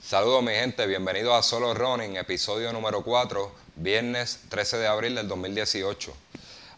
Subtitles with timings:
[0.00, 5.26] Saludos mi gente, bienvenidos a Solo Running, episodio número 4, viernes 13 de abril del
[5.26, 6.14] 2018.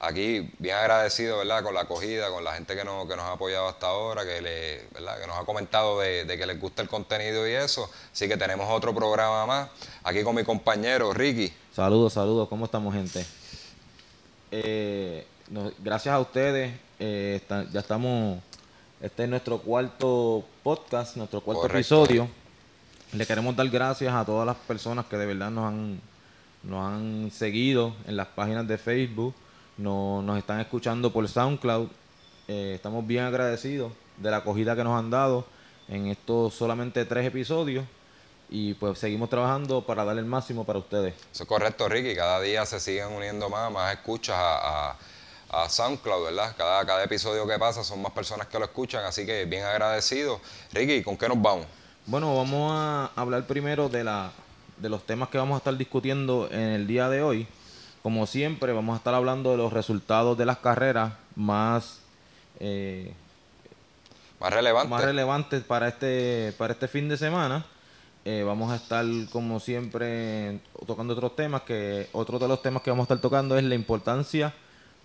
[0.00, 1.62] Aquí bien agradecido ¿verdad?
[1.62, 4.40] con la acogida, con la gente que nos, que nos ha apoyado hasta ahora, que,
[4.40, 5.20] le, ¿verdad?
[5.20, 7.90] que nos ha comentado de, que les gusta el contenido y eso.
[8.12, 9.68] Así que tenemos otro programa más,
[10.02, 11.52] aquí con mi compañero Ricky.
[11.72, 13.24] Saludos, saludos, ¿cómo estamos gente?
[14.50, 15.26] Eh,
[15.78, 17.40] gracias a ustedes, eh,
[17.72, 18.40] ya estamos,
[19.00, 22.28] este es nuestro cuarto podcast, nuestro cuarto episodio
[23.14, 26.00] le queremos dar gracias a todas las personas que de verdad nos han,
[26.64, 29.34] nos han seguido en las páginas de Facebook,
[29.76, 31.88] nos están escuchando por SoundCloud.
[32.48, 35.46] Eh, estamos bien agradecidos de la acogida que nos han dado
[35.88, 37.84] en estos solamente tres episodios
[38.50, 41.14] y pues seguimos trabajando para dar el máximo para ustedes.
[41.32, 42.14] Eso es correcto, Ricky.
[42.14, 44.96] Cada día se siguen uniendo más, más escuchas a,
[45.50, 46.54] a, SoundCloud, ¿verdad?
[46.56, 50.40] Cada, cada episodio que pasa son más personas que lo escuchan, así que bien agradecido.
[50.72, 51.66] Ricky, ¿con qué nos vamos?
[52.06, 54.30] Bueno, vamos a hablar primero de, la,
[54.76, 57.48] de los temas que vamos a estar discutiendo en el día de hoy.
[58.04, 62.00] Como siempre, vamos a estar hablando de los resultados de las carreras más,
[62.60, 63.14] eh,
[64.38, 64.90] más, relevantes.
[64.90, 67.64] más relevantes para este, para este fin de semana.
[68.26, 71.62] Eh, vamos a estar, como siempre, tocando otros temas.
[71.62, 74.52] que Otro de los temas que vamos a estar tocando es la importancia,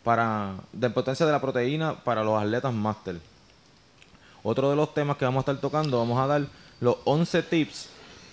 [0.03, 3.17] para, la importancia de la proteína para los atletas máster.
[4.43, 6.41] Otro de los temas que vamos a estar tocando, vamos a dar
[6.81, 7.87] los 11 tips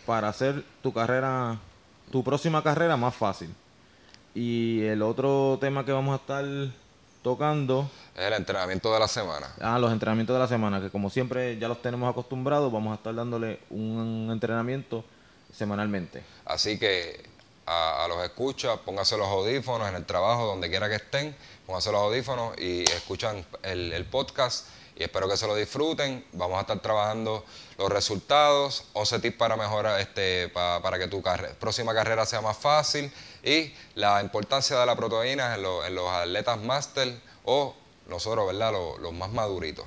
[0.06, 1.56] para hacer tu carrera,
[2.10, 3.54] tu próxima carrera más fácil.
[4.36, 6.44] Y el otro tema que vamos a estar
[7.22, 9.46] tocando es el entrenamiento de la semana.
[9.62, 12.96] Ah, los entrenamientos de la semana, que como siempre ya los tenemos acostumbrados, vamos a
[12.96, 15.06] estar dándole un entrenamiento
[15.50, 16.22] semanalmente.
[16.44, 17.24] Así que
[17.64, 21.34] a, los escuchas, póngase los audífonos en el trabajo, donde quiera que estén,
[21.64, 24.66] póngase los audífonos y escuchan el, el podcast
[24.96, 26.26] y espero que se lo disfruten.
[26.32, 27.44] Vamos a estar trabajando
[27.78, 31.22] los resultados, 11 tips para mejorar, este, para que tu
[31.58, 33.12] próxima carrera sea más fácil
[33.46, 37.74] y la importancia de la proteína en, los atletas máster o
[38.08, 38.72] nosotros, ¿verdad?
[39.00, 39.86] Los, más maduritos.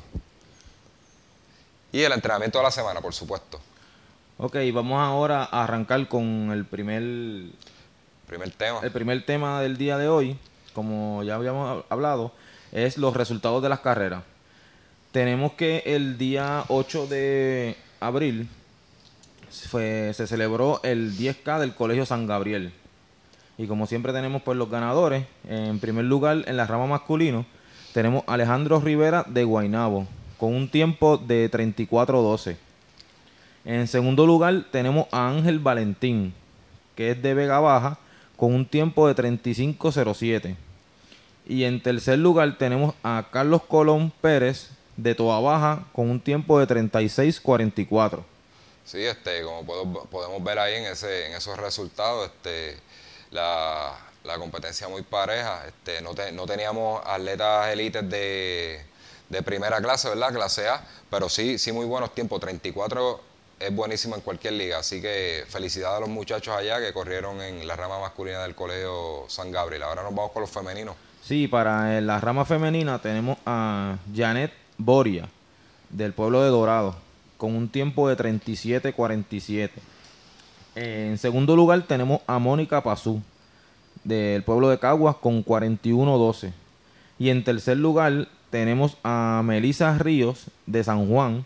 [1.91, 3.59] Y el entrenamiento de la semana, por supuesto.
[4.37, 7.03] Ok, vamos ahora a arrancar con el primer,
[8.25, 8.79] primer tema.
[8.81, 10.39] El primer tema del día de hoy,
[10.73, 12.31] como ya habíamos hablado,
[12.71, 14.23] es los resultados de las carreras
[15.11, 18.47] tenemos que el día 8 de abril
[19.49, 22.71] se celebró el 10K del Colegio San Gabriel.
[23.59, 25.25] Y como siempre tenemos pues los ganadores.
[25.47, 27.45] En primer lugar, en la rama masculino,
[27.93, 32.55] tenemos Alejandro Rivera de Guainabo, con un tiempo de 34-12.
[33.65, 36.33] En segundo lugar, tenemos a Ángel Valentín,
[36.95, 37.99] que es de Vega Baja,
[38.37, 40.55] con un tiempo de 35-07.
[41.45, 46.61] Y en tercer lugar tenemos a Carlos Colón Pérez de Toa Baja con un tiempo
[46.61, 48.23] de 36-44.
[48.85, 49.65] Sí, este, como
[50.05, 52.77] podemos ver ahí en, ese, en esos resultados, este,
[53.31, 53.95] la,
[54.37, 55.63] competencia muy pareja.
[55.67, 58.81] Este, no, teníamos atletas élites de,
[59.29, 60.33] de, primera clase, ¿verdad?
[60.33, 62.39] Clase A, pero sí, sí muy buenos tiempos.
[62.39, 63.21] 34
[63.59, 67.67] es buenísimo en cualquier liga, así que felicidades a los muchachos allá que corrieron en
[67.67, 69.83] la rama masculina del Colegio San Gabriel.
[69.83, 70.95] Ahora nos vamos con los femeninos.
[71.21, 75.27] Sí, para la rama femenina tenemos a Janet Boria,
[75.89, 76.95] del pueblo de Dorado,
[77.37, 79.71] con un tiempo de 37-47.
[80.75, 83.21] En segundo lugar tenemos a Mónica Pazú,
[84.03, 86.51] del pueblo de Caguas, con 41-12.
[87.17, 91.45] Y en tercer lugar tenemos a Melisa Ríos, de San Juan,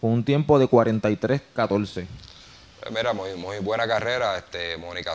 [0.00, 2.06] con un tiempo de 43-14.
[2.84, 4.36] Eh, mira, muy, buena carrera.
[4.36, 5.14] Este, Mónica,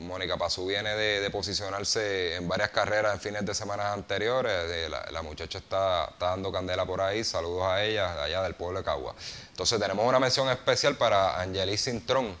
[0.00, 4.90] Mónica Pazú viene de, posicionarse en varias carreras en fines de semana anteriores.
[5.10, 7.24] la, muchacha está, dando candela por ahí.
[7.24, 9.14] Saludos a ella, allá del pueblo de Cagua.
[9.50, 12.36] Entonces tenemos una mención especial para Angelique Cintrón,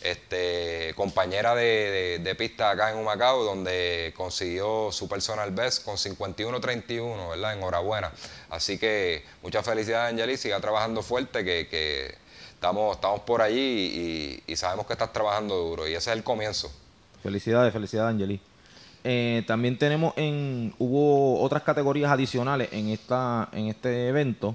[0.00, 7.54] este, compañera de, pista acá en Humacao, donde consiguió su personal best con 51-31, ¿verdad?
[7.54, 8.12] Enhorabuena.
[8.48, 10.38] Así que muchas felicidades, Angelique.
[10.38, 12.20] Siga trabajando fuerte, que
[12.60, 16.70] estamos, estamos por allí y, sabemos que estás trabajando duro y ese es el comienzo.
[17.22, 18.38] Felicidades, felicidades, Angeli.
[19.02, 24.54] Eh, también tenemos en, hubo otras categorías adicionales en esta, en este evento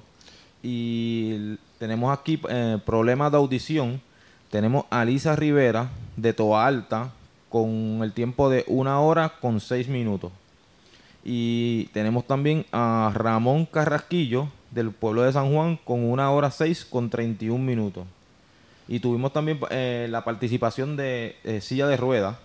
[0.62, 4.00] y tenemos aquí eh, problemas de audición.
[4.56, 7.12] Tenemos a Lisa Rivera de Toa Alta
[7.50, 10.32] con el tiempo de una hora con seis minutos.
[11.26, 16.86] Y tenemos también a Ramón Carrasquillo del pueblo de San Juan con una hora 6
[16.86, 18.06] con 31 minutos.
[18.88, 22.40] Y tuvimos también eh, la participación de eh, Silla de Rueda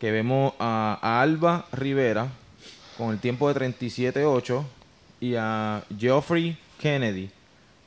[0.00, 2.26] que vemos a, a Alba Rivera
[2.98, 4.64] con el tiempo de 37.8
[5.20, 7.30] y a Geoffrey Kennedy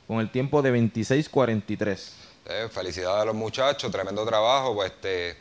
[0.06, 2.25] con el tiempo de 26.43.
[2.48, 4.74] Eh, felicidades a los muchachos, tremendo trabajo.
[4.74, 5.36] Pues este,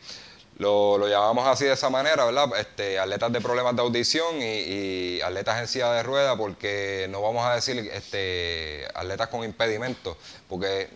[0.57, 2.49] lo, lo llamamos así de esa manera, ¿verdad?
[2.59, 7.21] Este, atletas de problemas de audición y, y atletas en silla de rueda, porque no
[7.21, 10.17] vamos a decir este, atletas con impedimentos,
[10.47, 10.89] porque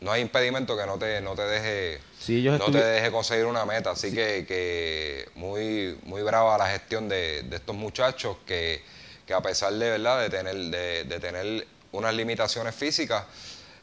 [0.00, 3.64] no hay impedimento que no te, no te deje Sí, no te deje conseguir una
[3.64, 3.90] meta.
[3.90, 8.82] Así que, que muy, muy brava la gestión de, de estos muchachos que,
[9.26, 13.24] que a pesar de verdad de tener, de, de tener unas limitaciones físicas,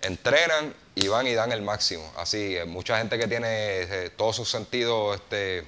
[0.01, 2.03] entrenan y van y dan el máximo.
[2.17, 5.65] Así, eh, mucha gente que tiene eh, todos sus sentidos este,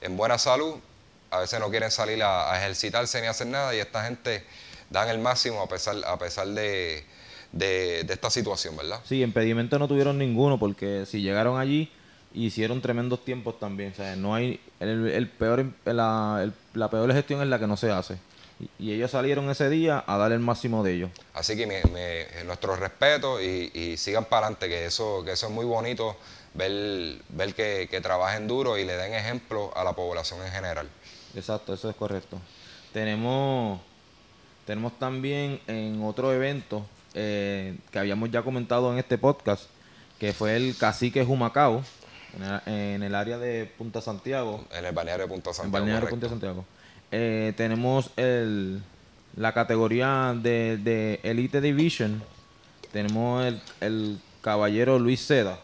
[0.00, 0.76] en buena salud,
[1.30, 4.44] a veces no quieren salir a, a ejercitarse ni hacer nada y esta gente
[4.90, 7.04] dan el máximo a pesar, a pesar de,
[7.52, 9.00] esta situación, ¿verdad?
[9.04, 11.90] Sí, impedimento no tuvieron ninguno porque si llegaron allí
[12.34, 13.92] hicieron tremendos tiempos también.
[13.92, 16.50] O sea, no hay el, peor la
[16.90, 18.16] peor gestión es la que no se hace.
[18.78, 21.10] Y, ellos salieron ese día a dar el máximo de ellos.
[21.34, 25.46] Así que me- me- nuestro respeto y, y sigan para adelante, que eso, que eso
[25.46, 26.16] es muy bonito,
[26.54, 30.88] ver, ver que, que trabajen duro y le den ejemplo a la población en general.
[31.34, 32.38] Exacto, eso es correcto.
[32.92, 33.80] Tenemos,
[34.66, 39.64] tenemos también en otro evento eh, que habíamos ya comentado en este podcast,
[40.18, 41.82] que fue el Cacique Humacao,
[42.36, 42.60] en el,
[42.94, 45.72] en el área de Punta Santiago, En el balneario de Punta en Santiago.
[45.72, 46.14] Balneario correcto.
[46.14, 46.64] Punta Santiago.
[47.12, 48.82] Eh, tenemos el,
[49.36, 52.22] la categoría de, de Elite Division.
[52.92, 55.58] Tenemos el, el caballero Luis Seda.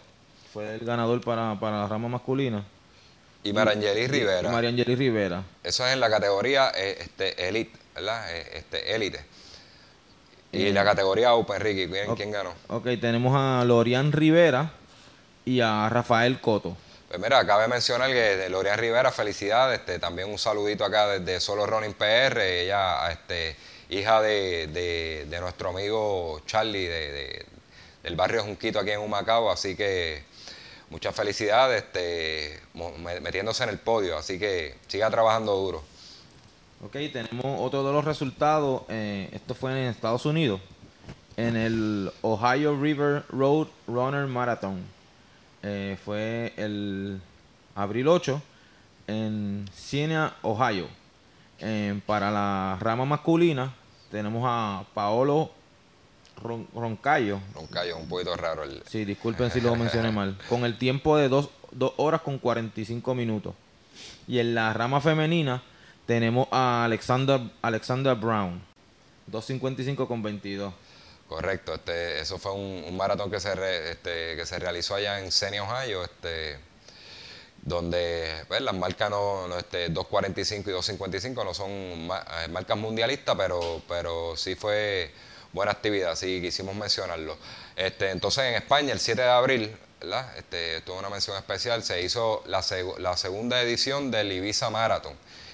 [0.52, 2.64] Fue el ganador para, para la rama masculina.
[3.44, 4.48] Y Marangeli Rivera.
[4.48, 5.42] Y Mariangeli Rivera.
[5.64, 8.36] Eso es en la categoría eh, este, Elite, ¿verdad?
[8.36, 9.24] Eh, Este, Élite.
[10.50, 12.54] Y la categoría Open, Ricky, ¿quién, quién ganó?
[12.68, 14.70] Ok, tenemos a Lorian Rivera
[15.44, 16.74] y a Rafael Coto.
[17.08, 21.64] Pues mira, cabe mencionar que de Rivera, felicidades, este, también un saludito acá desde Solo
[21.66, 23.56] Running PR, ella, este,
[23.88, 24.66] hija de,
[25.40, 27.46] nuestro amigo Charlie de, de-
[28.02, 30.22] del barrio Junquito aquí en Humacao, así que
[30.90, 32.60] muchas felicidades, este,
[33.22, 35.82] metiéndose en el podio, así que siga trabajando duro.
[36.84, 38.82] Ok, tenemos otro de los resultados.
[38.88, 40.60] eh, esto fue en Estados Unidos.
[41.36, 44.97] En el Ohio River Road Runner Marathon.
[45.62, 47.20] Eh, fue el
[47.74, 48.40] abril 8
[49.06, 50.86] en Siena, Ohio.
[51.60, 53.74] Eh, para la rama masculina
[54.10, 55.50] tenemos a Paolo
[56.42, 57.40] Ron- Roncayo.
[57.54, 60.38] Roncayo, un poquito raro el, Sí, disculpen si lo mencioné mal.
[60.48, 61.48] Con el tiempo de 2
[61.96, 63.54] horas con 45 minutos.
[64.28, 65.62] Y en la rama femenina
[66.06, 68.60] tenemos a Alexander, Alexander Brown.
[69.30, 70.72] 2.55 con 22.
[71.28, 75.30] Correcto, este, eso fue un, maratón que se, re- este, que se realizó allá en
[75.30, 76.56] Senia, Ohio, este,
[77.62, 83.36] donde pues, las marcas no, no, este, 2.45 y 2.55 no son eh, marcas mundialistas,
[83.36, 85.10] pero, pero sí fue
[85.52, 87.36] buena actividad, sí quisimos mencionarlo.
[87.76, 89.76] Este, entonces en España, el 7 de abril.
[90.36, 92.64] Este, tuvo una mención especial, se hizo la,
[92.98, 95.12] la segunda edición del Ibiza Marathon.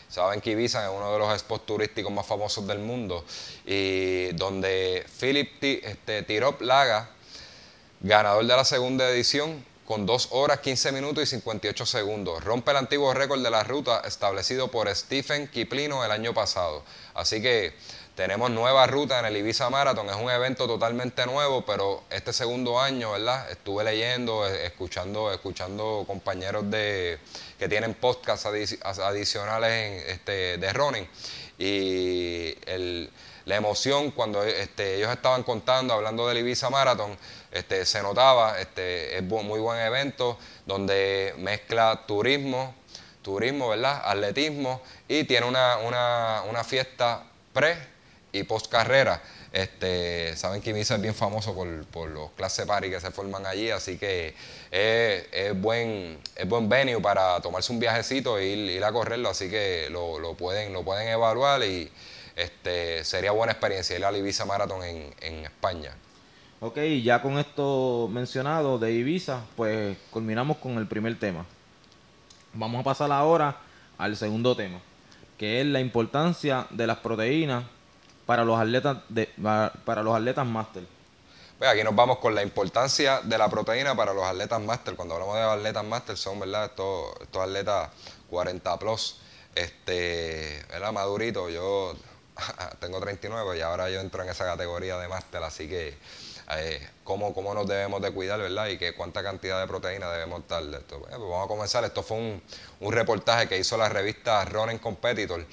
[0.09, 3.25] Saben que Ibiza es uno de los spots turísticos más famosos del mundo
[3.67, 7.11] y donde Philip este, Tirop Laga,
[8.01, 12.43] ganador de la segunda edición, con 2 horas 15 minutos y 58 segundos.
[12.43, 16.83] Rompe el antiguo récord de la ruta establecido por Stephen Kiplino el año pasado.
[17.15, 17.75] Así que
[18.15, 20.09] tenemos nueva ruta en el Ibiza Marathon.
[20.09, 23.51] Es un evento totalmente nuevo, pero este segundo año, ¿verdad?
[23.51, 27.19] Estuve leyendo, eh, escuchando, escuchando compañeros de
[27.59, 31.09] que tienen podcasts adi- adicionales este, de running
[31.59, 32.55] y
[33.47, 37.17] la emoción cuando este, ellos estaban contando, hablando del Ibiza Marathon,
[37.53, 42.75] este, se notaba, este, es muy buen evento donde mezcla turismo,
[43.23, 44.03] turismo, ¿verdad?
[44.05, 47.94] Atletismo y tiene una, una, una fiesta pre
[48.35, 49.23] y post carrera.
[49.53, 53.47] Este, saben que Ibiza es bien famoso por, por los clase party que se forman
[53.47, 54.35] allí, así que
[54.73, 59.89] es, buen, es buen venue para tomarse un viajecito e ir, a correrlo, así que
[59.91, 61.89] lo, lo pueden, lo pueden evaluar y
[62.35, 65.93] este, sería buena experiencia ir al Ibiza Marathon en, en España.
[66.59, 71.47] Ok, ya con esto mencionado de Ibiza, pues culminamos con el primer tema.
[72.55, 73.59] Vamos a pasar ahora
[73.99, 74.81] al segundo tema,
[75.39, 77.65] que es la importancia de las proteínas
[78.27, 79.29] para los atletas de,
[79.85, 80.85] para, los atletas máster.
[81.59, 84.97] Pues aquí nos vamos con la importancia de la proteína para los atletas máster.
[84.97, 86.67] Cuando hablamos de atletas máster son, ¿verdad?
[86.67, 87.91] Estos, estos atletas
[88.31, 89.21] 40 plus,
[89.55, 90.93] este, ¿verdad?
[90.93, 91.49] Madurito.
[91.49, 91.95] Yo
[92.81, 95.97] tengo 39 y ahora yo entro en esa categoría de máster, así que
[96.57, 98.67] eh, cómo, cómo, nos debemos de cuidar, ¿verdad?
[98.69, 100.79] Y que cuánta cantidad de proteína debemos darle.
[100.79, 101.85] Esto, pues vamos a comenzar.
[101.85, 102.43] Esto fue un,
[102.81, 105.45] un, reportaje que hizo la revista Running Competitor.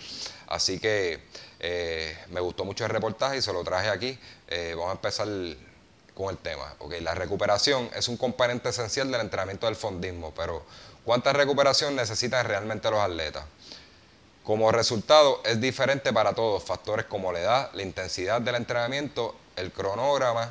[0.47, 1.23] Así que
[1.63, 4.18] eh, me gustó mucho el reportaje y se lo traje aquí.
[4.48, 5.27] Eh, vamos a empezar
[6.15, 6.74] con el tema.
[6.80, 10.65] Okay, la recuperación es un componente esencial del entrenamiento del fondismo, pero
[11.06, 13.46] ¿cuánta recuperación necesitan realmente los atletas?
[14.44, 19.72] Como resultado es diferente para todos, factores como la edad, la intensidad del entrenamiento, el
[19.72, 20.50] cronograma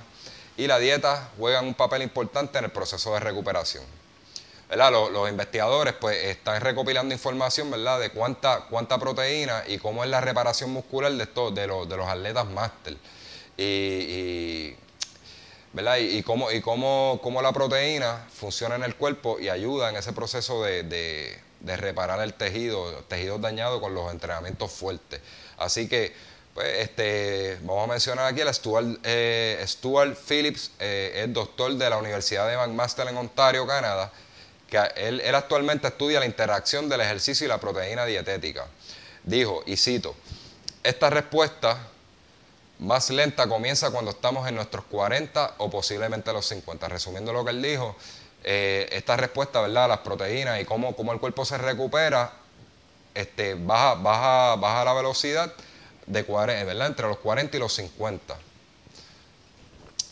[0.56, 3.99] y la dieta juegan un papel importante en el proceso de recuperación.
[4.70, 7.98] Los, investigadores pues están recopilando información ¿verdad?
[7.98, 12.46] de cuánta, cuánta proteína y cómo es la reparación muscular de, los, de los atletas
[12.46, 12.96] máster.
[13.56, 14.74] Y,
[15.72, 15.96] ¿verdad?
[15.98, 20.12] y, cómo, y cómo, cómo, la proteína funciona en el cuerpo y ayuda en ese
[20.12, 20.84] proceso de,
[21.60, 25.20] de reparar el tejido, tejidos dañados con los entrenamientos fuertes.
[25.58, 26.12] Así que,
[26.54, 31.90] pues, este, vamos a mencionar aquí a Stuart, eh, Stuart Phillips, eh, es doctor de
[31.90, 34.10] la Universidad de McMaster en Ontario, Canadá,
[34.70, 38.66] que él, él actualmente estudia la interacción del ejercicio y la proteína dietética.
[39.24, 40.14] Dijo, y cito,
[40.82, 41.88] esta respuesta
[42.80, 46.88] más lenta comienza cuando estamos en nuestros 40 o posiblemente los 50.
[46.88, 47.94] Resumiendo lo que él dijo,
[48.42, 49.88] eh, esta respuesta ¿verdad?
[49.88, 52.32] las proteínas y cómo, cómo, el cuerpo se recupera,
[53.14, 55.52] este, baja, baja, baja la velocidad
[56.06, 56.86] de ¿verdad?
[56.86, 58.36] entre los 40 y los 50.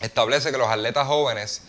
[0.01, 1.63] Establece que los atletas jóvenes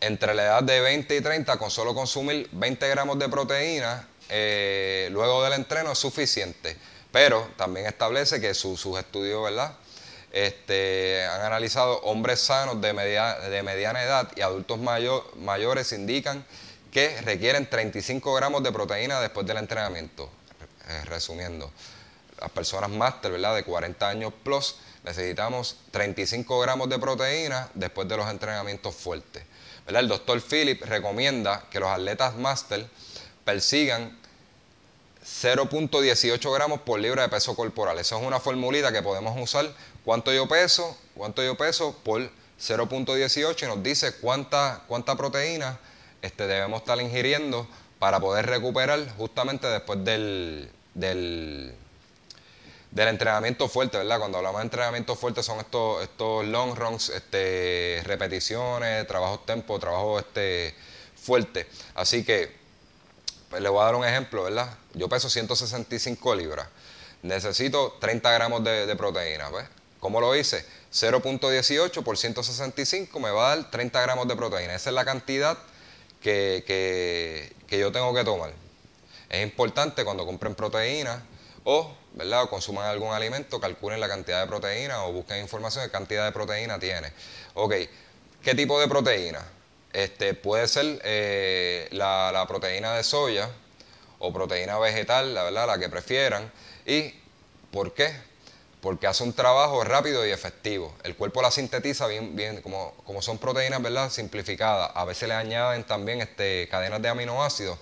[0.00, 5.08] entre la edad de 20 y 30 con solo consumir 20 gramos de proteína eh,
[5.12, 6.76] luego del entreno es suficiente.
[7.12, 9.74] Pero también establece que sus estudios, ¿verdad?
[10.32, 16.44] Este, han analizado hombres sanos de, de mediana edad y adultos mayores indican
[16.90, 20.30] que requieren 35 gramos de proteína después del entrenamiento.
[20.88, 21.70] Eh, resumiendo,
[22.40, 23.56] las personas máster, ¿verdad?
[23.56, 24.76] De 40 años plus,
[25.06, 29.44] necesitamos 35 gramos de proteína después de los entrenamientos fuertes.
[29.86, 32.86] El doctor Philip recomienda que los atletas máster
[33.44, 34.18] persigan
[35.24, 37.98] 0.18 gramos por libra de peso corporal.
[37.98, 39.72] Esa es una formulita que podemos usar.
[40.04, 40.96] ¿Cuánto yo peso?
[41.14, 42.22] ¿Cuánto yo peso por
[42.60, 43.62] 0.18?
[43.62, 45.78] Y nos dice cuánta, cuánta proteína
[46.20, 47.68] este, debemos estar ingiriendo
[48.00, 51.74] para poder recuperar justamente después del, del,
[53.02, 54.18] entrenamiento fuerte, ¿verdad?
[54.18, 60.18] Cuando hablamos de entrenamiento fuerte son estos, estos long runs, este, repeticiones, trabajos tempo, trabajo
[60.18, 60.74] este,
[61.14, 61.66] fuerte.
[61.94, 62.66] Así que
[63.50, 64.76] pues le voy a dar un ejemplo, ¿verdad?
[64.94, 66.68] Yo peso 165 libras.
[67.22, 69.48] Necesito 30 gramos de, proteína.
[69.50, 69.66] ¿ves?
[70.00, 70.64] ¿Cómo lo hice?
[70.92, 74.74] 0.18 por 165 me va a dar 30 gramos de proteína.
[74.74, 75.58] Esa es la cantidad
[76.20, 78.52] que, yo tengo que tomar.
[79.28, 81.24] Es importante cuando compren proteína
[81.64, 82.44] o, ¿verdad?
[82.44, 86.32] o consuman algún alimento, calculen la cantidad de proteína o busquen información de cantidad de
[86.32, 87.12] proteína tiene.
[87.54, 87.74] Ok,
[88.42, 89.40] ¿qué tipo de proteína?
[89.92, 93.50] Este, puede ser eh, la, proteína de soya
[94.18, 96.50] o proteína vegetal, la verdad, la que prefieran.
[96.86, 97.14] ¿Y
[97.70, 98.14] por qué?
[98.80, 100.94] Porque hace un trabajo rápido y efectivo.
[101.02, 104.10] El cuerpo la sintetiza bien, bien como, como son proteínas, ¿verdad?
[104.10, 104.90] Simplificadas.
[104.94, 107.78] A veces le añaden también este, cadenas de aminoácidos.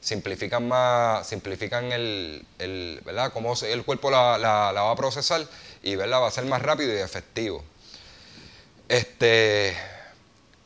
[0.00, 3.32] Simplifican más, simplifican el, el ¿verdad?
[3.32, 5.46] Cómo el cuerpo la, la, va a procesar
[5.82, 6.22] y, ¿verdad?
[6.22, 7.62] Va a ser más rápido y efectivo.
[8.88, 9.76] Este,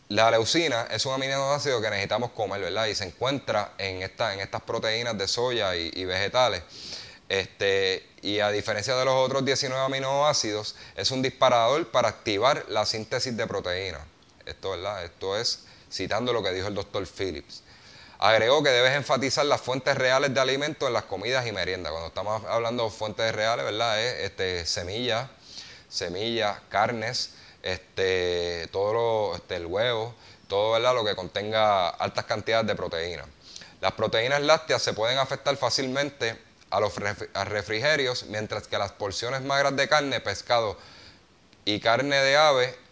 [0.09, 2.87] la leucina es un aminoácido que necesitamos comer, ¿verdad?
[2.87, 6.63] Y se encuentra en, esta, en estas proteínas de soya y, vegetales.
[7.29, 12.87] Este, y a diferencia de los otros 19 aminoácidos, es un disparador para activar la
[12.87, 14.03] síntesis de proteínas.
[14.47, 15.05] Esto, ¿verdad?
[15.05, 17.64] Esto es citando lo que dijo el doctor Phillips.
[18.25, 21.91] Agregó que debes enfatizar las fuentes reales de alimentos en las comidas y meriendas.
[21.93, 24.01] Cuando estamos hablando de fuentes reales, ¿verdad?
[24.03, 25.29] Es este, semillas,
[25.91, 30.15] semillas, carnes, este, todo este, el huevo,
[30.49, 30.95] todo ¿verdad?
[30.95, 33.27] lo que contenga altas cantidades de proteínas.
[33.83, 36.41] Las proteínas lácteas se pueden afectar fácilmente
[36.71, 40.79] a los refrigerios, mientras que las porciones magras de carne, pescado
[41.67, 42.84] y carne de ave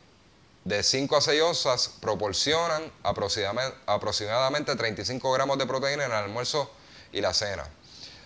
[0.65, 6.71] de 5 a 6 onzas proporcionan aproximadamente 35 gramos de proteína en el almuerzo
[7.13, 7.65] y la cena.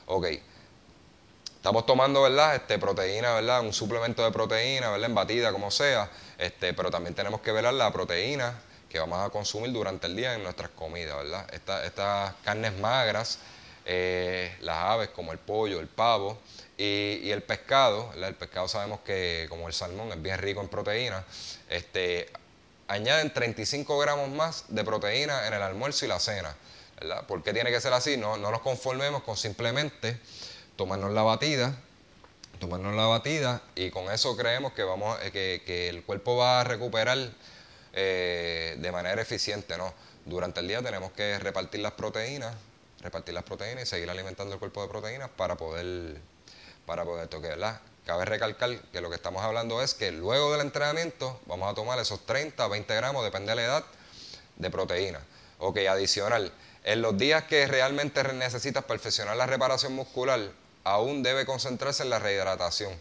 [0.07, 0.26] Ok.
[1.57, 2.55] Estamos tomando, ¿verdad?
[2.55, 3.61] Este, proteína, ¿verdad?
[3.62, 5.09] Un suplemento de proteína, ¿verdad?
[5.09, 6.09] En batida, como sea.
[6.38, 10.35] Este, pero también tenemos que ver la proteína que vamos a consumir durante el día
[10.35, 11.47] en nuestras comidas, ¿verdad?
[11.52, 13.40] estas carnes magras,
[13.85, 16.38] eh, las aves como el pollo, el pavo
[16.76, 18.12] y, el pescado.
[18.14, 21.25] El pescado sabemos que como el salmón es bien rico en proteína,
[21.68, 22.30] este,
[22.88, 26.54] añaden 35 gramos más de proteína en el almuerzo y la cena.
[27.00, 27.26] ¿verdad?
[27.26, 28.16] ¿Por qué tiene que ser así?
[28.16, 30.18] No, no nos conformemos con simplemente
[30.76, 31.76] tomarnos la batida,
[32.59, 36.64] tomarnos la batida y con eso creemos que, vamos, eh, que, el cuerpo va a
[36.64, 37.18] recuperar
[37.92, 39.92] eh, de manera eficiente, ¿no?
[40.25, 42.54] Durante el día tenemos que repartir las proteínas,
[43.00, 46.16] repartir las proteínas y seguir alimentando el cuerpo de proteínas para poder,
[46.87, 47.81] para poder ¿verdad?
[48.07, 51.99] Cabe recalcar que lo que estamos hablando es que luego del entrenamiento vamos a tomar
[51.99, 53.85] esos 30, 20 gramos, depende de la edad,
[54.57, 55.19] de proteína.
[55.59, 56.52] Ok, adicional.
[56.85, 60.40] En los días que realmente necesitas perfeccionar la reparación muscular,
[60.85, 62.93] aún debe concentrarse en la rehidratación.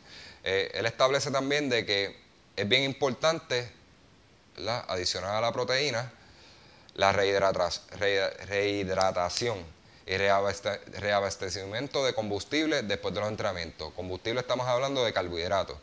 [0.43, 2.19] Eh, él establece también de que
[2.55, 3.71] es bien importante,
[4.87, 6.11] adicional a la proteína,
[6.95, 9.74] la rehidratación
[10.07, 13.91] y reabastecimiento de combustible después de los entrenamientos.
[13.93, 15.77] Combustible estamos hablando de carbohidratos,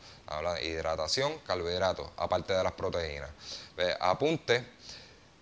[0.62, 3.31] hidratación, carbohidratos, aparte de las proteínas.
[4.00, 4.64] apunte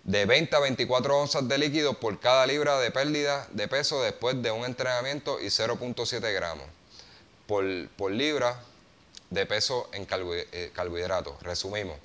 [0.03, 4.41] de 20 a 24 onzas de líquido por cada libra de pérdida de peso después
[4.41, 6.65] de un entrenamiento y 0.7 gramos
[7.45, 8.59] por, por, libra
[9.29, 11.41] de peso en eh, carbohidratos.
[11.43, 11.97] Resumimos.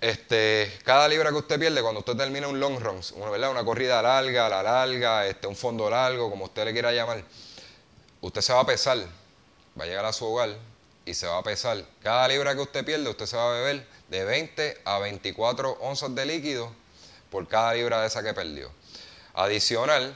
[0.00, 3.50] Este, cada libra que usted pierde cuando usted termina un long run, una, ¿verdad?
[3.50, 7.22] una corrida larga, la larga, este, un fondo largo, como usted le quiera llamar,
[8.20, 8.98] usted se va a pesar,
[9.78, 10.56] va a llegar a su hogar
[11.04, 11.84] y se va a pesar.
[12.02, 16.14] Cada libra que usted pierde, usted se va a beber de 20 a 24 onzas
[16.14, 16.72] de líquido
[17.30, 18.70] por cada libra de esa que perdió.
[19.34, 20.14] Adicional,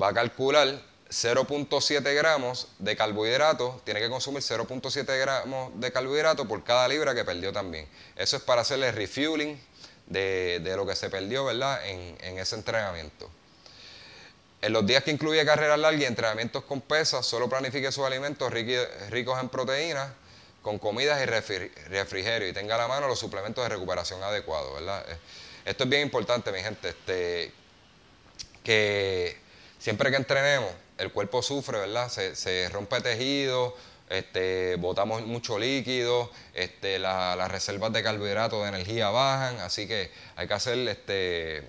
[0.00, 0.80] va a calcular
[1.12, 7.22] 0.7 gramos de carbohidrato, tiene que consumir 0.7 gramos de carbohidrato por cada libra que
[7.22, 7.86] perdió también.
[8.16, 9.60] Eso es para hacerle refueling
[10.06, 11.86] de, lo que se perdió, ¿verdad?
[11.86, 13.30] En, en, ese entrenamiento.
[14.62, 18.50] En los días que incluye carreras largas y entrenamientos con pesas, solo planifique sus alimentos
[18.50, 20.08] ricos en proteínas
[20.62, 25.04] con comidas y refrigerio y tenga a la mano los suplementos de recuperación adecuados, ¿verdad?
[25.10, 25.18] Eh,
[25.64, 27.52] esto es bien importante, mi gente, este,
[28.62, 29.36] que
[29.78, 30.70] siempre que entrenemos,
[31.02, 32.08] el cuerpo sufre, ¿verdad?
[32.08, 33.76] Se, rompe tejido,
[34.08, 40.46] este, botamos mucho líquido, este, las reservas de carbohidratos de energía bajan, así que hay
[40.46, 41.68] que hacer este,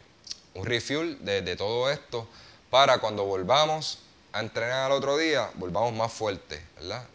[0.54, 2.28] un refuel de, de todo esto
[2.70, 4.00] para cuando volvamos
[4.34, 7.06] a entrenar al otro día, volvamos más fuertes, ¿verdad?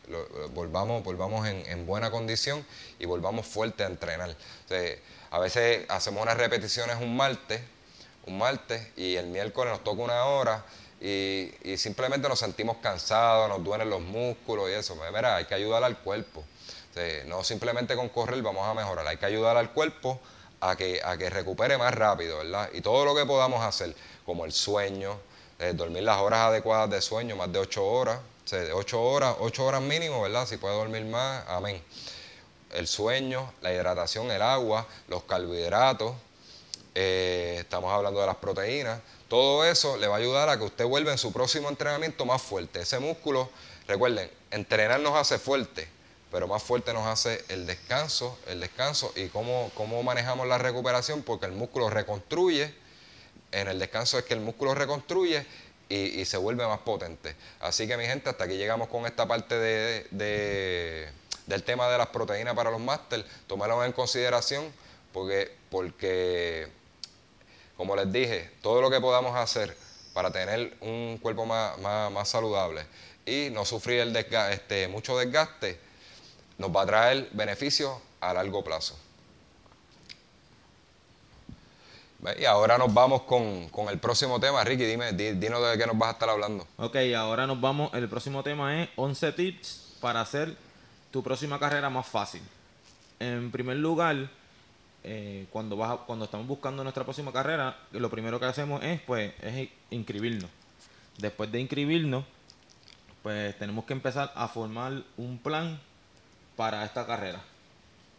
[0.54, 2.64] volvamos volvamos en, buena condición
[3.00, 4.36] y volvamos fuertes a entrenar.
[5.30, 7.60] a veces hacemos unas repeticiones un martes,
[8.26, 10.64] un martes, y el miércoles nos toca una hora
[11.00, 14.96] y, simplemente nos sentimos cansados, nos duelen los músculos y eso.
[15.12, 16.44] Mira, hay que ayudar al cuerpo.
[17.26, 20.20] no simplemente con correr vamos a mejorar, hay que ayudar al cuerpo
[20.60, 22.70] a que, a que recupere más rápido, ¿verdad?
[22.72, 23.94] Y todo lo que podamos hacer,
[24.26, 25.18] como el sueño,
[25.60, 29.64] eh, dormir las horas adecuadas de sueño, más de 8 horas, sea, 8 horas, 8
[29.64, 30.46] horas mínimo, ¿verdad?
[30.46, 31.82] Si puede dormir más, amén.
[32.72, 36.14] El sueño, la hidratación, el agua, los carbohidratos,
[36.94, 40.84] eh, estamos hablando de las proteínas, todo eso le va a ayudar a que usted
[40.84, 42.80] vuelva en su próximo entrenamiento más fuerte.
[42.80, 43.50] Ese músculo,
[43.86, 45.88] recuerden, entrenar nos hace fuerte,
[46.30, 51.22] pero más fuerte nos hace el descanso, el descanso y cómo, cómo manejamos la recuperación,
[51.22, 52.74] porque el músculo reconstruye
[53.52, 55.46] en el descanso es que el músculo reconstruye
[55.88, 57.34] y, se vuelve más potente.
[57.60, 61.10] Así que mi gente, hasta aquí llegamos con esta parte de,
[61.46, 63.24] del tema de las proteínas para los máster.
[63.46, 64.70] Tómalo en consideración
[65.14, 66.68] porque, porque,
[67.78, 69.74] como les dije, todo lo que podamos hacer
[70.12, 72.84] para tener un cuerpo más, más, saludable
[73.24, 75.78] y no sufrir el este, mucho desgaste,
[76.58, 78.98] nos va a traer beneficios a largo plazo.
[82.36, 84.64] Y ahora nos vamos con, el próximo tema.
[84.64, 86.66] Ricky, dime, dinos de qué nos vas a estar hablando.
[86.78, 87.94] Ok, ahora nos vamos.
[87.94, 90.56] El próximo tema es 11 tips para hacer
[91.12, 92.42] tu próxima carrera más fácil.
[93.20, 94.28] En primer lugar,
[95.10, 99.32] eh, cuando, vas cuando estamos buscando nuestra próxima carrera, lo primero que hacemos es, pues,
[99.40, 100.50] es inscribirnos.
[101.16, 102.26] Después de inscribirnos,
[103.22, 105.80] pues tenemos que empezar a formar un plan
[106.56, 107.42] para esta carrera.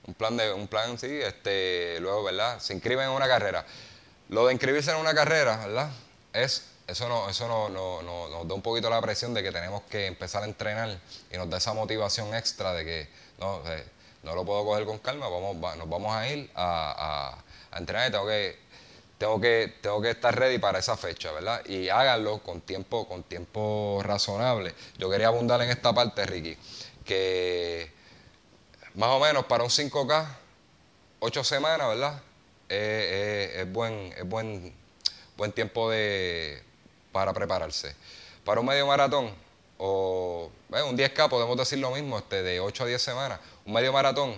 [0.08, 2.60] Un plan de, un plan, sí, este, luego, ¿verdad?
[2.60, 3.68] Se inscriben en una carrera.
[4.30, 5.92] Lo de inscribirse en una carrera, ¿verdad?
[6.34, 7.70] Es, eso no, eso no,
[8.02, 10.98] nos da un poquito la presión de que tenemos que empezar a entrenar
[11.32, 13.62] y nos da esa motivación extra de que no,
[14.24, 17.38] no lo puedo coger con calma, vamos, nos vamos a ir a,
[17.76, 18.60] entrenar y tengo que,
[19.18, 21.66] tengo que, tengo que estar ready para esa fecha, ¿verdad?
[21.66, 24.74] Y háganlo con tiempo, con tiempo razonable.
[24.98, 26.58] Yo quería abundar en esta parte, Ricky,
[27.06, 27.92] que
[28.96, 30.28] más o menos para un 5K,
[31.20, 32.22] 8 semanas, ¿verdad?
[32.70, 34.74] es, buen, es buen,
[35.36, 36.64] buen tiempo de,
[37.12, 37.96] para prepararse.
[38.46, 39.34] Para un medio maratón
[39.78, 43.40] o un 10K podemos decir lo mismo, este, de 8 a 10 semanas.
[43.70, 44.34] Un medio maratón,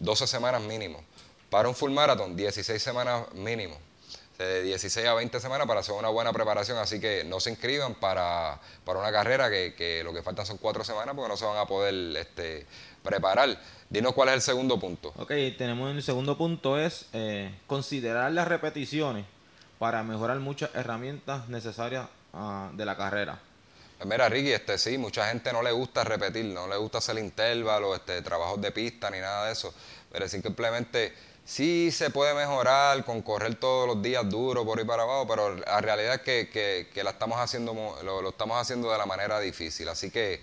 [0.00, 1.04] 12 semanas mínimo.
[1.50, 3.78] Para un full maratón, 16 semanas mínimo.
[4.38, 7.94] de 16 a 20 semanas para hacer una buena preparación, así que no se inscriban
[7.94, 11.44] para, para una carrera que, que, lo que faltan son cuatro semanas porque no se
[11.44, 12.66] van a poder este,
[13.04, 13.56] preparar.
[13.88, 15.12] Dinos cuál es el segundo punto.
[15.16, 19.26] Ok, tenemos el segundo punto es eh, considerar las repeticiones
[19.78, 23.38] para mejorar muchas herramientas necesarias uh, de la carrera.
[24.02, 27.16] Pues mira, Ricky, este sí, mucha gente no le gusta repetir, no le gusta hacer
[27.18, 29.72] intervalos, este, trabajos de pista ni nada de eso.
[30.10, 35.04] Pero simplemente sí se puede mejorar con correr todos los días duro por ahí para
[35.04, 39.06] abajo, pero la realidad es que, que, la estamos haciendo, lo, estamos haciendo de la
[39.06, 39.88] manera difícil.
[39.88, 40.40] Así que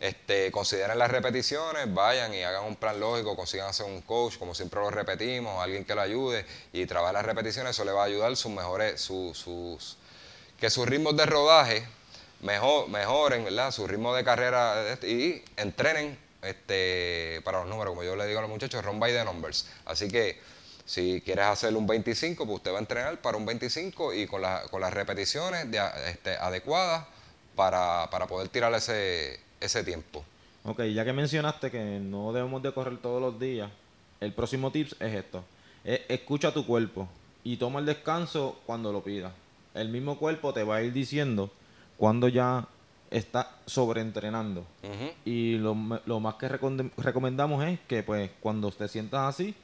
[0.00, 4.52] este, consideren las repeticiones, vayan y hagan un plan lógico, consigan hacer un coach, como
[4.52, 8.06] siempre lo repetimos, alguien que lo ayude y trabajar las repeticiones, eso le va a
[8.06, 9.96] ayudar sus mejores, sus, sus
[10.58, 11.86] que sus ritmos de rodaje
[12.40, 13.70] mejor, mejoren, ¿verdad?
[13.70, 18.38] Su ritmo de carrera este, y entrenen este, para los números, como yo le digo
[18.38, 19.68] a los muchachos, run by the numbers.
[19.84, 20.40] Así que
[20.84, 24.42] si quieres hacer un 25, pues usted va a entrenar para un 25 y con,
[24.70, 25.66] con las repeticiones
[26.06, 27.06] este, adecuadas
[27.56, 30.24] para, poder tirar ese, tiempo.
[30.64, 33.70] Ok, ya que mencionaste que no debemos de correr todos los días,
[34.20, 35.44] el próximo tips es esto.
[35.84, 37.08] escucha tu cuerpo
[37.42, 39.32] y toma el descanso cuando lo pidas.
[39.74, 41.50] El mismo cuerpo te va a ir diciendo
[41.96, 42.66] cuando ya
[43.10, 44.66] está sobreentrenando.
[45.24, 49.54] Y lo, lo, más que recomendamos es que pues cuando te sientas así,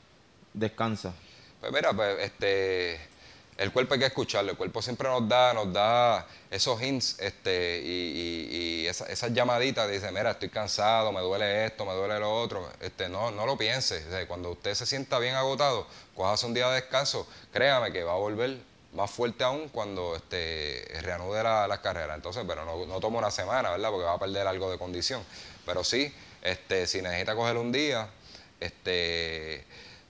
[0.53, 1.14] descansa.
[1.61, 3.12] Pues mira, pues este
[3.59, 7.81] el cuerpo hay que escucharlo, el cuerpo siempre nos da, nos da esos hints, este,
[7.85, 12.68] y, y, esas llamaditas, dice, mira, estoy cansado, me duele esto, me duele lo otro,
[12.81, 15.87] este, no, no lo piense, cuando usted se sienta bien agotado,
[16.25, 18.59] hace un día de descanso, créame que va a volver
[18.93, 22.15] más fuerte aún cuando este, reanude la, la carrera.
[22.15, 23.91] Entonces, pero no, no toma una semana, ¿verdad?
[23.91, 25.23] Porque va a perder algo de condición.
[25.65, 28.09] Pero sí, este, si necesita coger un día,
[28.61, 29.65] este,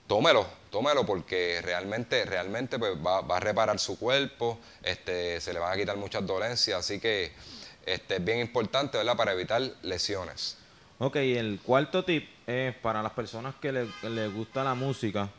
[0.07, 5.59] tómelo, tómelo porque realmente, realmente pues, va, va, a reparar su cuerpo, este, se le
[5.59, 7.31] van a quitar muchas dolencias, así que
[7.85, 9.15] este, es bien importante, ¿verdad?
[9.15, 10.57] Para evitar lesiones.
[10.99, 15.29] Ok, el cuarto tip es para las personas que les le gusta la música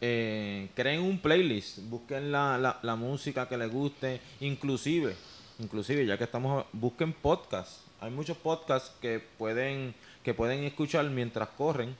[0.00, 5.14] eh, creen un playlist, busquen la, la, música que les guste, inclusive,
[5.58, 7.82] inclusive ya que estamos, busquen podcasts.
[8.00, 11.96] Hay muchos podcasts que pueden, que pueden escuchar mientras corren,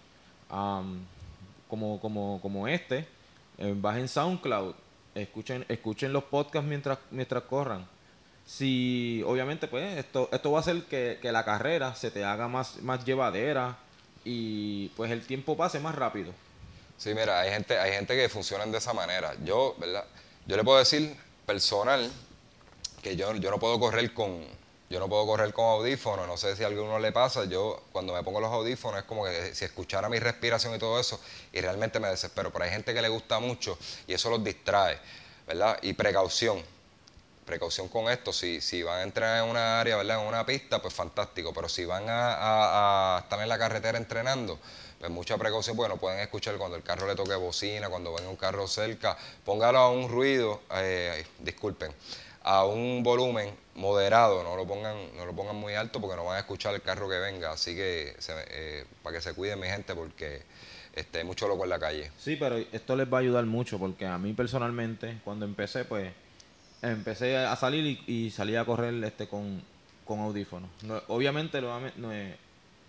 [0.49, 3.07] como, como, como este.
[3.59, 4.75] Eh, bajen SoundCloud,
[5.15, 7.87] escuchen, escuchen los podcasts mientras, mientras corran.
[8.45, 12.49] Si, obviamente, pues esto, esto va a hacer que, que la carrera se te haga
[12.49, 13.79] más, más llevadera
[14.25, 16.33] y pues el tiempo pase más rápido.
[16.97, 19.35] Sí, mira, hay gente, hay gente que funcionan de esa manera.
[19.45, 20.05] Yo, ¿verdad?
[20.47, 22.11] Yo le puedo decir personal
[23.03, 24.45] que yo, yo no puedo correr con,
[24.89, 28.15] yo no puedo correr con audífonos, no sé si a alguno le pasa, yo cuando
[28.15, 31.21] me pongo los audífonos es como que si escuchara mi respiración y todo eso
[31.53, 34.99] y realmente me desespero, pero hay gente que le gusta mucho y eso los distrae,
[35.47, 35.79] ¿verdad?
[35.83, 36.63] Y precaución,
[37.45, 40.23] precaución con esto, si, si van a entrar en una área, ¿verdad?
[40.23, 44.59] En una pista, pues fantástico, pero si van a estar en la carretera entrenando,
[45.05, 48.37] pues mucha precaución, bueno, pueden escuchar cuando el carro le toque bocina, cuando venga un
[48.37, 51.93] carro cerca, póngalo a un ruido, eh, disculpen,
[52.43, 56.37] a un volumen moderado, no lo pongan, no lo pongan muy alto porque no van
[56.37, 58.17] a escuchar el carro que venga, así que
[58.49, 60.41] eh, para que se cuiden mi gente porque
[60.95, 62.11] este, hay mucho loco en la calle.
[62.17, 66.15] Sí, pero esto les va a ayudar mucho porque a mí personalmente, cuando empecé, pues
[66.81, 69.63] empecé a salir y, salí a correr este con,
[70.07, 70.71] con audífonos.
[71.09, 72.11] obviamente lo, no,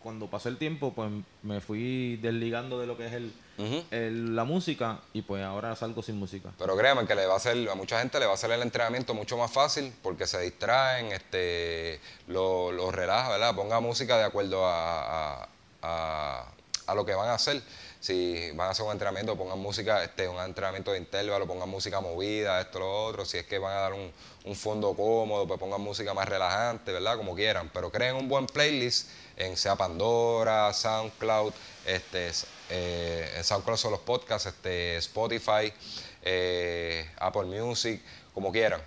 [0.05, 1.09] cuando pasó el tiempo, pues
[1.41, 6.17] me fui desligando de lo que es el, la música y pues ahora salgo sin
[6.17, 6.51] música.
[6.59, 8.61] Pero créanme que le va a hacer, a mucha gente le va a hacer el
[8.61, 13.55] entrenamiento mucho más fácil porque se distraen, este, lo, lo relaja, ¿verdad?
[13.55, 15.49] Ponga música de acuerdo a,
[15.81, 17.63] a, lo que van a hacer.
[17.99, 21.99] Si van a hacer un entrenamiento, pongan música, este, un entrenamiento de intervalo, pongan música
[21.99, 23.25] movida, esto, lo otro.
[23.25, 24.11] Si es que van a dar un,
[24.45, 27.17] un fondo cómodo, pues pongan música más relajante, ¿verdad?
[27.17, 27.69] Como quieran.
[27.73, 31.53] Pero creen un buen playlist en sea Pandora, SoundCloud,
[31.85, 32.31] este,
[32.69, 35.73] eh, en SoundCloud son los podcasts, este, Spotify,
[36.21, 38.01] eh, Apple Music,
[38.33, 38.81] como quieran.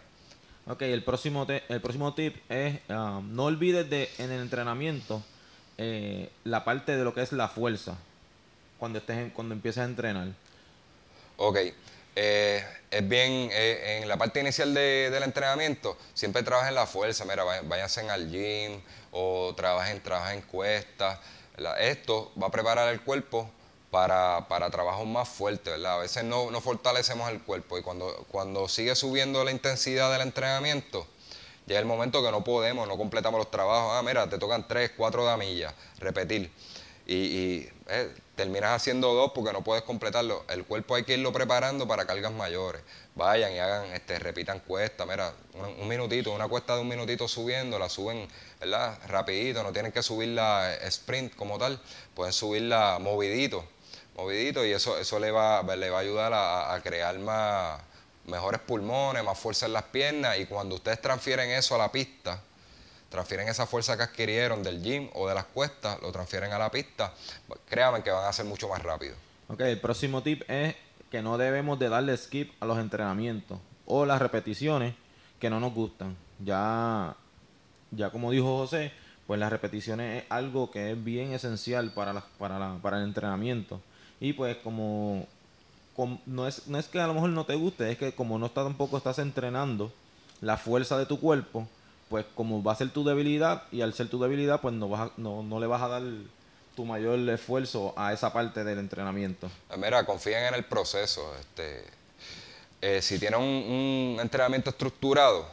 [0.66, 5.22] Ok, el próximo, el próximo tip es um, no olvides de en el entrenamiento
[5.78, 7.96] eh, la parte de lo que es la fuerza
[8.78, 10.28] cuando estés cuando empieces a entrenar.
[11.38, 11.58] Ok,
[12.16, 17.44] eh, es bien, eh, en la parte inicial del entrenamiento, siempre trabajen la fuerza, mira,
[17.44, 18.80] váyanse al gym
[19.12, 21.18] o trabajen, trabajen cuestas.
[21.80, 23.50] Esto va a preparar el cuerpo
[23.90, 25.94] para, para trabajos más fuertes, ¿verdad?
[25.94, 30.22] A veces no, no, fortalecemos el cuerpo y cuando, cuando sigue subiendo la intensidad del
[30.22, 31.06] entrenamiento,
[31.66, 33.92] llega el momento que no podemos, no completamos los trabajos.
[33.94, 36.50] Ah, mira, te tocan 3, 4 damillas, repetir.
[37.06, 40.44] Y, y eh, terminas haciendo dos porque no puedes completarlo.
[40.48, 42.82] El cuerpo hay que irlo preparando para cargas mayores.
[43.16, 47.80] Vayan y hagan, este, repitan cuesta, mira, un, minutito, una cuesta de un minutito subiendo,
[47.80, 48.28] la suben,
[48.60, 48.96] ¿verdad?
[49.08, 51.80] Rapidito, no tienen que subirla sprint como tal,
[52.14, 53.64] pueden subirla movidito,
[54.14, 57.80] movidito y eso, eso le va, le va a ayudar a, crear más,
[58.26, 62.40] mejores pulmones, más fuerza en las piernas y cuando ustedes transfieren eso a la pista,
[63.08, 66.70] transfieren esa fuerza que adquirieron del gym o de las cuestas, lo transfieren a la
[66.70, 67.12] pista,
[67.68, 69.14] créanme que van a ser mucho más rápido.
[69.48, 70.74] Ok, el próximo tip es
[71.10, 74.94] que no debemos de darle skip a los entrenamientos o las repeticiones
[75.40, 76.16] que no nos gustan.
[76.44, 77.16] Ya,
[77.90, 78.92] ya como dijo José,
[79.26, 83.80] pues las repeticiones es algo que es bien esencial para, para, para el entrenamiento.
[84.20, 85.26] Y pues como,
[86.26, 88.46] no, es, no es que a lo mejor no te guste, es que como no
[88.46, 89.92] está, tampoco estás entrenando
[90.40, 91.68] la fuerza de tu cuerpo,
[92.08, 95.10] pues como va a ser tu debilidad y al ser tu debilidad pues no, vas
[95.16, 96.02] no, no le vas a dar
[96.78, 99.50] tu mayor esfuerzo a esa parte del entrenamiento.
[99.68, 101.34] Ah, mira, confíen en el proceso.
[101.40, 101.84] Este,
[102.80, 105.44] eh, si tienen un, entrenamiento estructurado,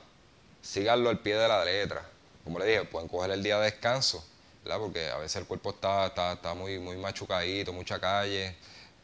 [0.61, 2.05] síganlo al pie de la letra.
[2.43, 4.23] Como le dije, pueden coger el día de descanso,
[4.63, 4.79] ¿verdad?
[4.79, 8.55] porque a veces el cuerpo está, está, está muy, muy machucadito, mucha calle,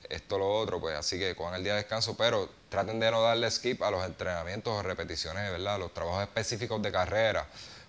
[0.07, 3.21] esto, lo otro, pues así que cojan el día de descanso, pero traten de no
[3.21, 5.77] darle skip a los entrenamientos o repeticiones, ¿verdad?
[5.77, 7.45] Los trabajos específicos de carrera,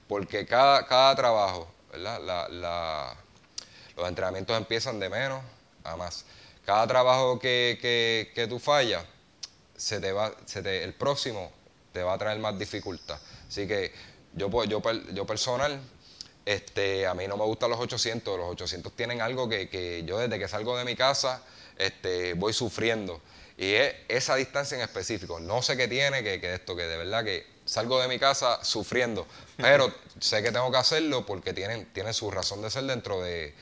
[0.09, 2.49] porque cada, cada trabajo, ¿verdad?
[2.51, 3.17] La,
[3.97, 5.41] los entrenamientos empiezan de menos
[5.85, 6.25] a más.
[6.67, 9.05] Cada trabajo que, que, que tú fallas,
[9.77, 11.53] se te va, se te, el próximo
[11.93, 13.21] te va a traer más dificultad.
[13.47, 13.93] Así que
[14.35, 15.81] yo, yo, yo personal,
[16.45, 18.37] este, a mí no me gustan los 800.
[18.37, 21.41] Los 800 tienen algo que, que yo desde que salgo de mi casa
[21.79, 23.21] este, voy sufriendo.
[23.63, 25.39] Y es esa distancia en específico.
[25.39, 28.59] No sé qué tiene, que, que esto, que de verdad que salgo de mi casa
[28.65, 29.25] sufriendo,
[29.57, 33.55] pero sé que tengo que hacerlo porque tienen, tienen su razón de ser dentro de,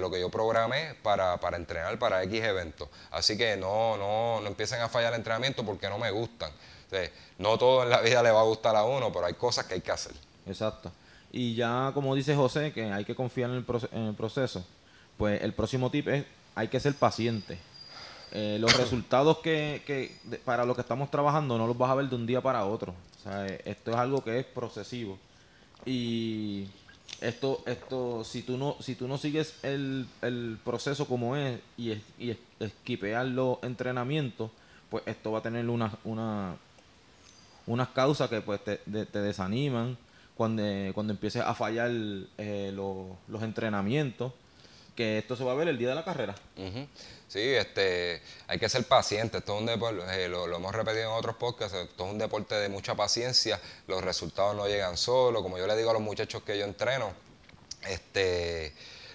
[0.00, 2.88] lo que yo programé para, para, entrenar para X eventos.
[3.10, 6.50] Así que no, no, no empiecen a fallar el entrenamiento porque no me gustan.
[7.36, 9.74] no todo en la vida le va a gustar a uno, pero hay cosas que
[9.74, 10.14] hay que hacer.
[10.46, 10.90] Exacto.
[11.30, 14.64] Y ya como dice José, que hay que confiar en el, en el proceso,
[15.18, 17.58] pues el próximo tip es hay que ser paciente.
[18.36, 20.12] Eh, los resultados que,
[20.44, 22.92] para lo que estamos trabajando no los vas a ver de un día para otro.
[23.26, 25.16] Eh, esto es algo que es procesivo.
[25.86, 26.66] Y
[27.20, 31.92] esto, esto, si tú no, si tú no sigues el, el proceso como es y,
[32.18, 34.50] y esquipear los entrenamientos,
[34.90, 36.56] pues esto va a tener una, una,
[37.66, 39.96] unas causas que pues te, te desaniman
[40.36, 44.32] cuando, cuando empieces a fallar eh, los entrenamientos
[44.94, 46.34] que esto se va a ver el día de la carrera.
[47.28, 49.38] Sí, este, hay que ser paciente.
[49.38, 52.54] Esto es un deporte, eh, lo, hemos repetido en otros podcasts, esto es un deporte
[52.54, 53.60] de mucha paciencia.
[53.88, 55.42] Los resultados no llegan solos.
[55.42, 57.12] Como yo le digo a los muchachos que yo entreno,
[57.88, 58.72] este,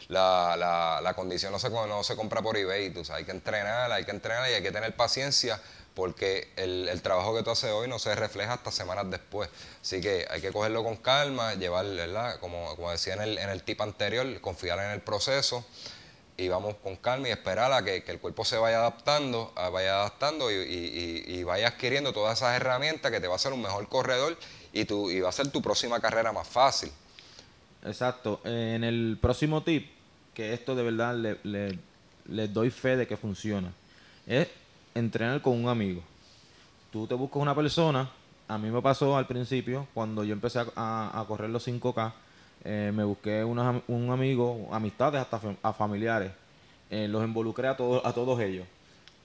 [0.09, 2.89] la, la, la condición no se, no se compra por eBay.
[2.91, 5.61] Tú hay que entrenar, hay que entrenar y hay que tener paciencia
[5.99, 9.49] porque el, trabajo que tú haces hoy no se refleja hasta semanas después.
[9.81, 12.39] Así que hay que cogerlo con calma, llevar, ¿verdad?
[12.39, 15.65] Como, como decía en el, en el tip anterior, confiar en el proceso
[16.37, 20.49] y vamos con calma y esperar a que, el cuerpo se vaya adaptando, vaya adaptando
[20.49, 24.37] y, vaya adquiriendo todas esas herramientas que te va a hacer un mejor corredor
[24.71, 26.91] y, tu, y va a ser tu próxima carrera más fácil.
[27.83, 28.39] Exacto.
[28.45, 29.91] En el próximo tip,
[30.33, 31.77] que esto de verdad le,
[32.25, 33.73] le doy fe de que funciona,
[34.25, 34.47] es
[34.99, 36.01] entrenar con un amigo.
[36.91, 38.09] Tú te buscas una persona,
[38.47, 42.13] a mí me pasó al principio, cuando yo empecé a, correr los 5K,
[42.63, 46.31] eh, me busqué un amigo, amistades hasta a familiares,
[46.89, 48.67] eh, los involucré a todos, a todos ellos.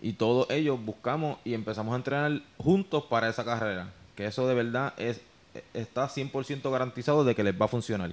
[0.03, 3.91] Y todos ellos buscamos y empezamos a entrenar juntos para esa carrera.
[4.17, 5.21] Que eso de verdad es
[5.73, 8.13] está 100% garantizado de que les va a funcionar.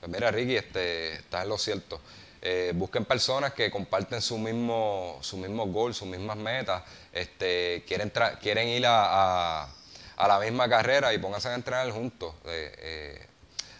[0.00, 2.00] Pues mira, Ricky, este, estás en lo cierto.
[2.42, 8.10] Eh, busquen personas que comparten su mismo, su mismo gol, sus mismas metas, este, quieren,
[8.40, 12.34] quieren ir a, a, la misma carrera y pónganse a entrenar juntos.
[12.46, 13.26] Eh, eh,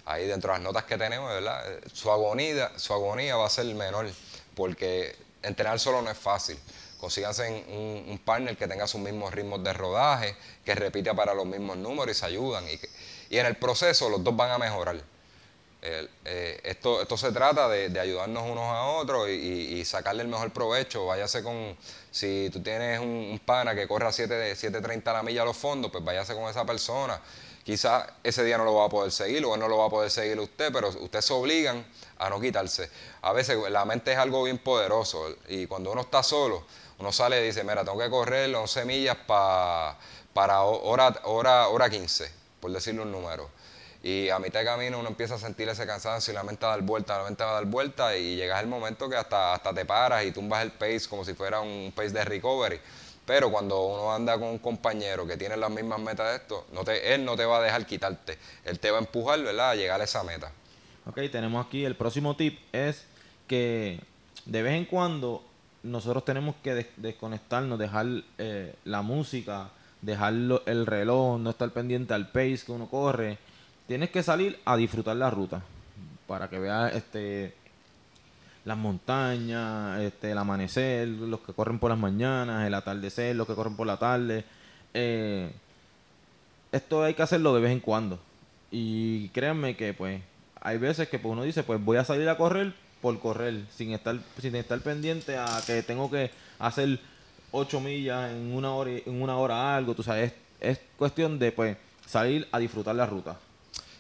[0.05, 1.65] ahí dentro de las notas que tenemos, ¿verdad?
[1.93, 4.11] Su agonía, su agonía va a ser menor,
[4.55, 6.59] porque entrenar solo no es fácil.
[6.99, 11.47] Consíganse un, un partner que tenga sus mismos ritmos de rodaje, que repita para los
[11.47, 12.69] mismos números y se ayudan.
[12.69, 12.79] Y,
[13.35, 15.01] y en el proceso los dos van a mejorar.
[15.83, 21.07] Eh, esto, esto se trata de, ayudarnos unos a otros y, sacarle el mejor provecho.
[21.07, 21.77] Váyase con,
[22.11, 25.91] si tú tienes un, pana que corre a 7.30 a la milla a los fondos,
[25.91, 27.21] pues váyase con esa persona.
[27.65, 30.11] Quizás ese día no lo va a poder seguir o no lo va a poder
[30.11, 31.87] seguir usted, pero ustedes se obligan
[32.19, 32.91] a no quitarse.
[33.23, 36.65] A veces la mente es algo bien poderoso y cuando uno está solo,
[36.99, 39.97] uno sale y dice, mira, tengo que correr 11 millas para
[40.63, 43.60] hora, hora, hora 15, por decirle un número
[44.03, 46.71] Y a mitad de camino uno empieza a sentir ese cansancio y la mente a
[46.71, 49.75] dar vuelta, la mente va a dar vuelta y llegas el momento que hasta, hasta
[49.75, 52.81] te paras y tumbas el pace como si fuera un pace de recovery.
[53.27, 56.83] Pero cuando uno anda con un compañero que tiene las mismas metas de esto, no
[56.83, 58.39] te, él no te va a dejar quitarte.
[58.65, 60.51] Él te va a empujar, ¿verdad?, a llegar a esa meta.
[61.07, 63.05] Ok, tenemos aquí el próximo tip es
[63.47, 64.01] que
[64.47, 65.45] de vez en cuando
[65.83, 68.07] nosotros tenemos que desconectarnos, dejar
[68.39, 69.71] eh, la música,
[70.03, 73.39] dejar el reloj, no estar pendiente al pace que uno corre.
[73.91, 75.65] Tienes que salir a disfrutar la ruta
[76.29, 77.53] para que veas este
[78.65, 83.57] las montañas, este, el amanecer, los que corren por las mañanas, el atardecer, los que
[83.57, 84.45] corren por la tarde.
[84.95, 85.51] Eh,
[86.71, 88.21] esto hay que hacerlo de vez en cuando.
[88.71, 90.23] Y créanme que pues
[90.61, 92.73] hay veces que pues, uno dice, pues voy a salir a correr
[93.03, 97.01] por correr, sin estar, sin estar pendiente a que tengo que hacer
[97.51, 101.51] 8 millas en una hora, en una hora algo, tú sabes, es, es cuestión de
[101.51, 101.77] pues
[102.07, 103.37] salir a disfrutar la ruta.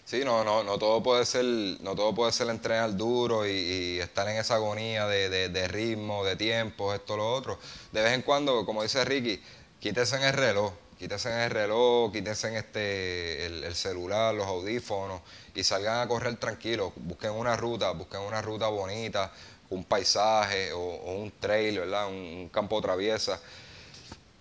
[0.04, 4.28] Sí, no, no, no todo puede ser, no todo puede ser entrenar duro y, estar
[4.28, 7.58] en esa agonía de, de, ritmo, de tiempo, esto, lo otro.
[7.92, 9.40] De vez en cuando, como dice Ricky,
[9.78, 15.20] quítese en el reloj, quítese en el reloj, quítese en este, el, celular, los audífonos
[15.54, 16.92] y salgan a correr tranquilos.
[16.96, 19.32] Busquen una ruta, busquen una ruta bonita,
[19.70, 22.08] un paisaje o, un trail, ¿verdad?
[22.08, 23.40] Un, campo traviesa.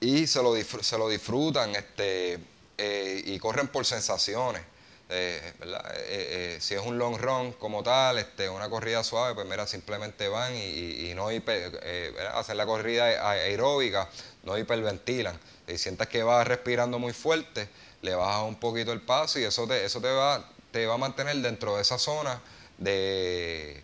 [0.02, 2.40] Y se lo, se lo disfrutan este,
[2.78, 4.64] eh, y corren por sensaciones.
[5.12, 5.84] Eh, ¿verdad?
[5.96, 9.66] Eh, eh, si es un long run como tal, este, una corrida suave, pues mira,
[9.66, 14.08] simplemente van y, no hiper, hacen la corrida aeróbica,
[14.44, 15.38] no hiperventilan.
[15.68, 17.70] Si sientas que vas respirando muy fuerte,
[18.04, 20.98] le bajas un poquito el paso y eso te, eso te va, te va a
[20.98, 22.40] mantener dentro de esa zona
[22.78, 23.84] de,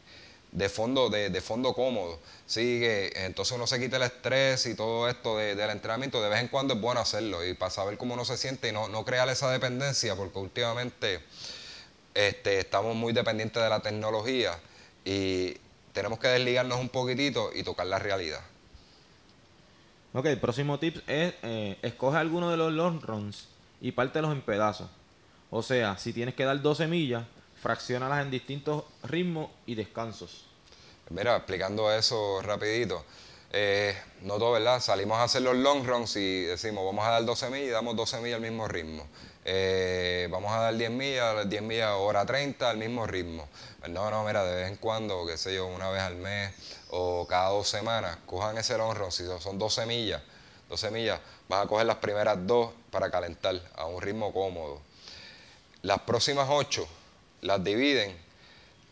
[0.52, 2.20] de fondo, de, de fondo cómodo.
[2.48, 6.48] Sigue, entonces uno se quita el estrés y todo esto del entrenamiento, de vez en
[6.48, 9.28] cuando es bueno hacerlo y para saber cómo uno se siente y no, no crear
[9.30, 11.22] esa dependencia, porque últimamente
[12.14, 14.60] este, estamos muy dependientes de la tecnología
[15.04, 15.58] y
[15.92, 18.42] tenemos que desligarnos un poquitito y tocar la realidad.
[20.14, 23.50] Ok, el próximo tip es eh, escoge alguno de los long runs
[23.82, 24.90] y pártelos en pedazos.
[25.50, 27.26] O sea, si tienes que dar 12 millas,
[27.62, 30.46] fraccionalas en distintos ritmos y descansos.
[31.12, 33.06] Mira, explicando eso rapidito,
[33.52, 34.80] eh, no todo, ¿verdad?
[34.80, 37.96] Salimos a hacer los long runs y decimos, vamos a dar 12 millas y damos
[37.96, 39.08] 12 millas al mismo ritmo.
[39.46, 43.48] Eh, vamos a dar 10 millas, 10 millas hora 30 al mismo ritmo.
[43.80, 46.52] Pues no, no, mira, de vez en cuando, qué sé yo, una vez al mes
[46.90, 50.24] o cada dos semanas, cojan ese long run, si son 12 millas,
[50.70, 54.82] 12 millas, vas a coger las primeras dos para calentar a un ritmo cómodo.
[55.84, 56.88] Las próximas 8
[57.42, 58.25] las dividen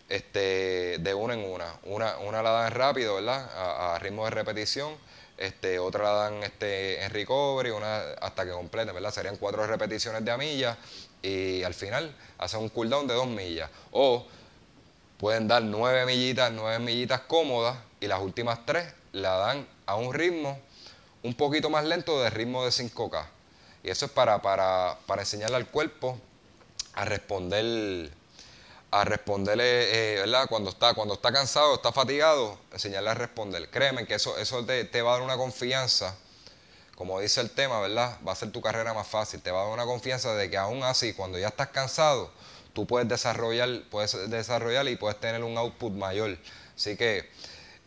[0.09, 1.79] este, de una en una.
[1.83, 3.49] Una, una la dan rápido, ¿verdad?
[3.95, 4.95] A, ritmo de repetición.
[5.37, 9.11] Este, otra la dan este, en recovery, una hasta que completen, ¿verdad?
[9.11, 10.77] Serían cuatro repeticiones de a milla
[11.21, 13.69] y al final hacen un cooldown de dos millas.
[13.91, 14.25] O
[15.17, 20.13] pueden dar nueve millitas, nueve millitas cómodas y las últimas tres la dan a un
[20.13, 20.59] ritmo
[21.23, 23.25] un poquito más lento de ritmo de 5K.
[23.83, 26.17] Y eso es para, para, para enseñarle al cuerpo
[26.93, 28.11] a responder
[28.93, 29.63] a responderle,
[30.13, 30.45] eh, ¿verdad?
[30.47, 33.67] Cuando está, cuando está cansado, está fatigado, enseñarle a responder.
[33.71, 36.15] Créeme que eso, eso te, te, va a dar una confianza,
[36.93, 38.19] como dice el tema, ¿verdad?
[38.25, 40.57] Va a ser tu carrera más fácil, te va a dar una confianza de que
[40.57, 42.29] aún así, cuando ya estás cansado,
[42.73, 46.37] tú puedes desarrollar, puedes desarrollar y puedes tener un output mayor.
[46.75, 47.27] Así que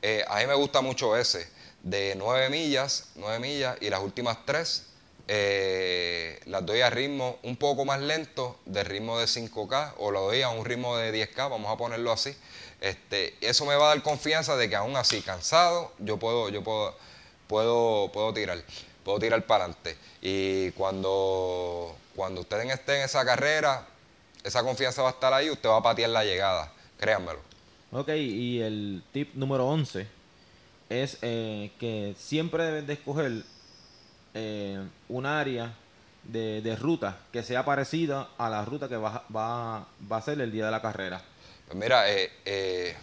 [0.03, 1.49] eh, a mí me gusta mucho ese,
[1.85, 4.83] de 9 millas, 9 millas y las últimas 3
[5.29, 10.23] eh, las doy a ritmo un poco más lento, de ritmo de 5K, o lo
[10.23, 12.35] doy a un ritmo de 10K, vamos a ponerlo así.
[12.81, 16.63] Este, eso me va a dar confianza de que aún así cansado, yo puedo, yo
[16.63, 16.95] puedo,
[17.49, 18.63] puedo, puedo tirar,
[19.05, 19.97] puedo tirar para adelante.
[20.23, 23.87] Y cuando, cuando ustedes estén en esa carrera,
[24.45, 27.41] esa confianza va a estar ahí, usted va a patear la llegada, créanmelo.
[27.91, 30.07] Ok, y el tip número 11
[30.89, 33.43] es eh, que siempre deben de escoger
[34.39, 35.73] eh, un área
[36.25, 40.53] de, ruta que sea parecida a la ruta que va, va, va a ser el
[40.53, 41.23] día de la carrera.
[41.67, 42.95] Pues mira, eh, eh,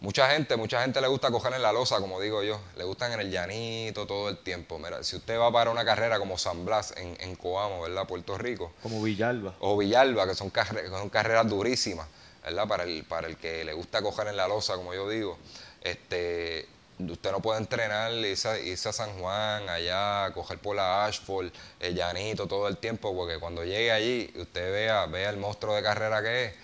[0.00, 3.12] mucha gente, mucha gente le gusta coger en la losa, como digo yo, le gustan
[3.12, 4.80] en el llanito todo el tiempo.
[4.80, 8.06] Mira, si usted va para una carrera como San Blas en, en Coamo, ¿verdad?
[8.08, 8.72] Puerto Rico.
[8.82, 9.54] Como Villalba.
[9.60, 10.52] O Villalba, que son,
[10.90, 12.08] son carreras durísimas,
[12.42, 12.66] ¿verdad?
[12.66, 15.38] Para el, para el que le gusta coger en la losa, como yo digo.
[15.82, 16.66] Este,
[16.98, 22.46] usted no puede entrenar, irse, a San Juan, allá, coger por la Ashford, el llanito
[22.46, 26.44] todo el tiempo, porque cuando llegue allí, usted vea, vea el monstruo de carrera que
[26.46, 26.54] es,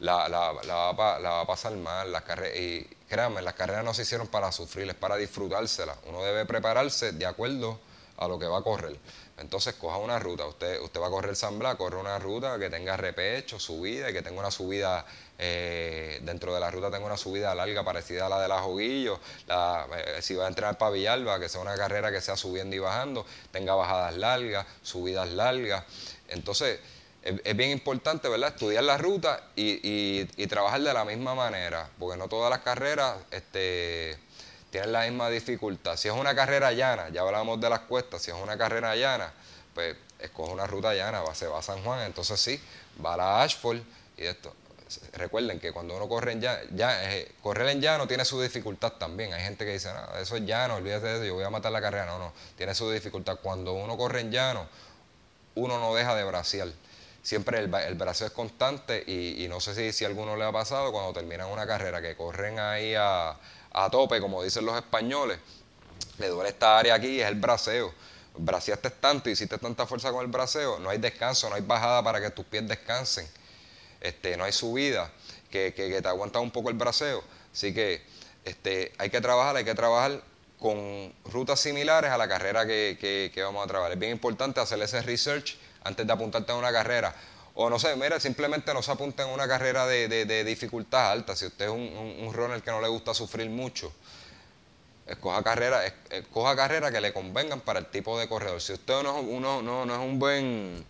[0.00, 2.10] la, la, la, va, la va, a pasar mal.
[2.10, 2.24] Las
[2.56, 5.96] y créanme, las carreras no se hicieron para sufrir, es para disfrutársela.
[6.06, 7.78] Uno debe prepararse de acuerdo
[8.24, 8.96] a lo que va a correr.
[9.38, 12.70] Entonces coja una ruta, usted, usted va a correr San Blas, corre una ruta que
[12.70, 15.04] tenga repecho, subida y que tenga una subida,
[15.38, 19.18] eh, dentro de la ruta tenga una subida larga parecida a la de la Joguillo,
[19.46, 22.76] la, eh, si va a entrenar para Villalba, que sea una carrera que sea subiendo
[22.76, 25.84] y bajando, tenga bajadas largas, subidas largas.
[26.28, 26.78] Entonces,
[27.22, 28.50] es, bien importante, ¿verdad?
[28.50, 33.16] Estudiar la ruta y, y, trabajar de la misma manera, porque no todas las carreras
[33.30, 34.18] este,
[34.72, 35.98] tienen la misma dificultad.
[35.98, 39.30] Si es una carrera llana, ya hablamos de las cuestas, si es una carrera llana,
[39.74, 42.58] pues escoge una ruta llana, se va a San Juan, entonces sí,
[43.04, 43.80] va a la Ashford
[44.16, 44.54] y esto.
[45.12, 48.92] Recuerden que cuando uno corre en llano, ya, eh, correr en llano tiene su dificultad
[48.92, 49.34] también.
[49.34, 51.70] Hay gente que dice, no, eso es llano, olvídate de eso, yo voy a matar
[51.70, 52.06] la carrera.
[52.06, 53.40] No, no, tiene su dificultad.
[53.42, 54.66] Cuando uno corre en llano,
[55.54, 56.68] uno no deja de braciar
[57.22, 60.52] siempre el, el brazo es constante y, no sé si, si a alguno le ha
[60.52, 63.36] pasado cuando terminan una carrera que corren ahí a,
[63.90, 65.38] tope, como dicen los españoles,
[66.18, 67.92] le duele esta área aquí, es el braceo.
[68.36, 72.20] Braceaste tanto hiciste tanta fuerza con el braceo, no hay descanso, no hay bajada para
[72.20, 73.28] que tus pies descansen,
[74.00, 75.10] este, no hay subida
[75.50, 77.22] que, que, te aguanta un poco el braceo.
[77.52, 78.02] Así que
[78.44, 80.22] este, hay que trabajar, hay que trabajar
[80.58, 83.92] con rutas similares a la carrera que, que vamos a trabajar.
[83.92, 87.14] Es bien importante hacer ese research antes de apuntarte a una carrera.
[87.54, 91.36] O no sé, mira, simplemente no se apunten a una carrera de, dificultad alta.
[91.36, 93.92] Si usted es un, un, runner que no le gusta sufrir mucho,
[95.06, 98.60] escoja carreras escoja carrera que le convengan para el tipo de corredor.
[98.60, 100.84] Si usted no, uno, no, no es un buen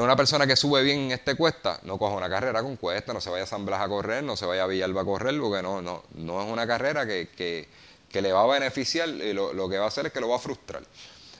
[0.00, 3.20] una persona que sube bien en este cuesta, no coja una carrera con cuesta, no
[3.20, 5.82] se vaya a San a correr, no se vaya a Villalba a correr, porque no,
[5.82, 7.68] no, no es una carrera que, que,
[8.08, 10.28] que le va a beneficiar y lo, lo, que va a hacer es que lo
[10.28, 10.84] va a frustrar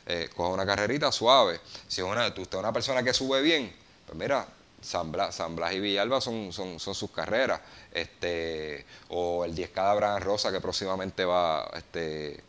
[0.07, 1.61] eh, coja una carrerita suave.
[1.86, 3.72] Si una, usted es una persona que sube bien,
[4.12, 4.46] pues mira,
[4.82, 5.40] San Blas,
[5.72, 7.60] y Villalba son, son, son, sus carreras.
[7.92, 12.42] Este, o el 10K de Rosa que próximamente va, este,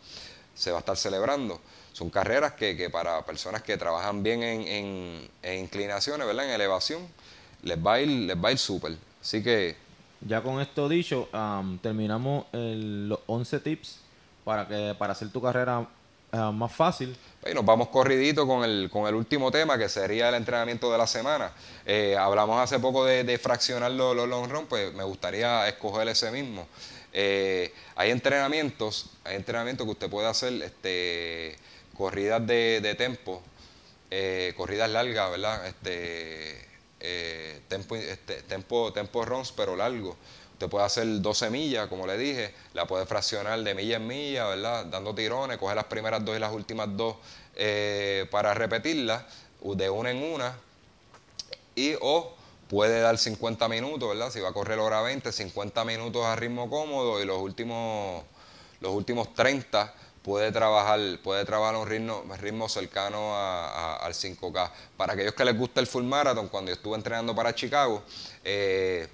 [0.53, 1.61] se va a estar celebrando.
[1.93, 6.45] Son carreras que, que para personas que trabajan bien en, en, inclinaciones, ¿verdad?
[6.45, 7.07] En elevación,
[7.61, 8.97] les va a ir, les va ir súper.
[9.21, 9.77] Así que...
[10.19, 11.29] Ya con esto dicho,
[11.81, 13.99] terminamos los 11 tips
[14.43, 15.87] para, que, para hacer tu carrera
[16.35, 17.15] Ah, más fácil.
[17.47, 20.97] Y nos vamos corridito con el, con el último tema, que sería el entrenamiento de
[20.97, 21.51] la semana.
[21.85, 26.67] Eh, hablamos hace poco de, fraccionar los, long run, pues me gustaría escoger ese mismo.
[27.13, 31.55] Eh, hay entrenamientos, hay entrenamientos que usted puede hacer, este,
[31.95, 33.43] corridas de, de tempo,
[34.09, 35.67] eh, corridas largas, ¿verdad?
[35.67, 36.72] Este,
[37.73, 40.15] tempo, este, runs, pero largo.
[40.53, 44.47] Usted puede hacer 12 millas, como le dije, la puede fraccionar de milla en milla,
[44.47, 44.85] ¿verdad?
[44.85, 47.17] Dando tirones, coge las primeras dos y las últimas dos
[47.55, 49.23] eh, para repetirlas
[49.61, 50.55] de una en una.
[51.75, 52.33] Y o
[52.69, 54.31] puede dar 50 minutos, ¿verdad?
[54.31, 58.23] Si va a correr hora 20, 50 minutos a ritmo cómodo y los últimos,
[58.79, 59.93] los últimos 30
[60.23, 64.71] puede trabajar, puede trabajar un ritmo, ritmo cercano al 5K.
[64.97, 68.01] Para aquellos que les gusta el full marathon, cuando yo estuve entrenando para Chicago,
[68.43, 69.07] eh,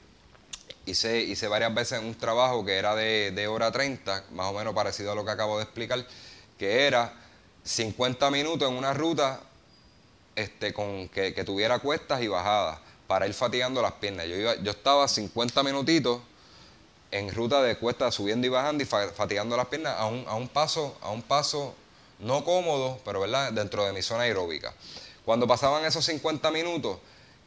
[0.85, 5.11] hice, hice varias veces un trabajo que era de, hora 30, más o menos parecido
[5.11, 6.05] a lo que acabo de explicar,
[6.57, 7.13] que era
[7.63, 9.41] 50 minutos en una ruta
[10.35, 14.27] este, con, que, tuviera cuestas y bajadas para ir fatigando las piernas.
[14.27, 16.21] Yo, iba, yo estaba 50 minutitos
[17.11, 20.47] en ruta de cuestas subiendo y bajando y fatigando las piernas a un, a un
[20.47, 21.75] paso, a un paso
[22.19, 23.51] no cómodo, pero ¿verdad?
[23.53, 24.73] dentro de mi zona aeróbica.
[25.25, 26.99] Cuando pasaban esos 50 minutos,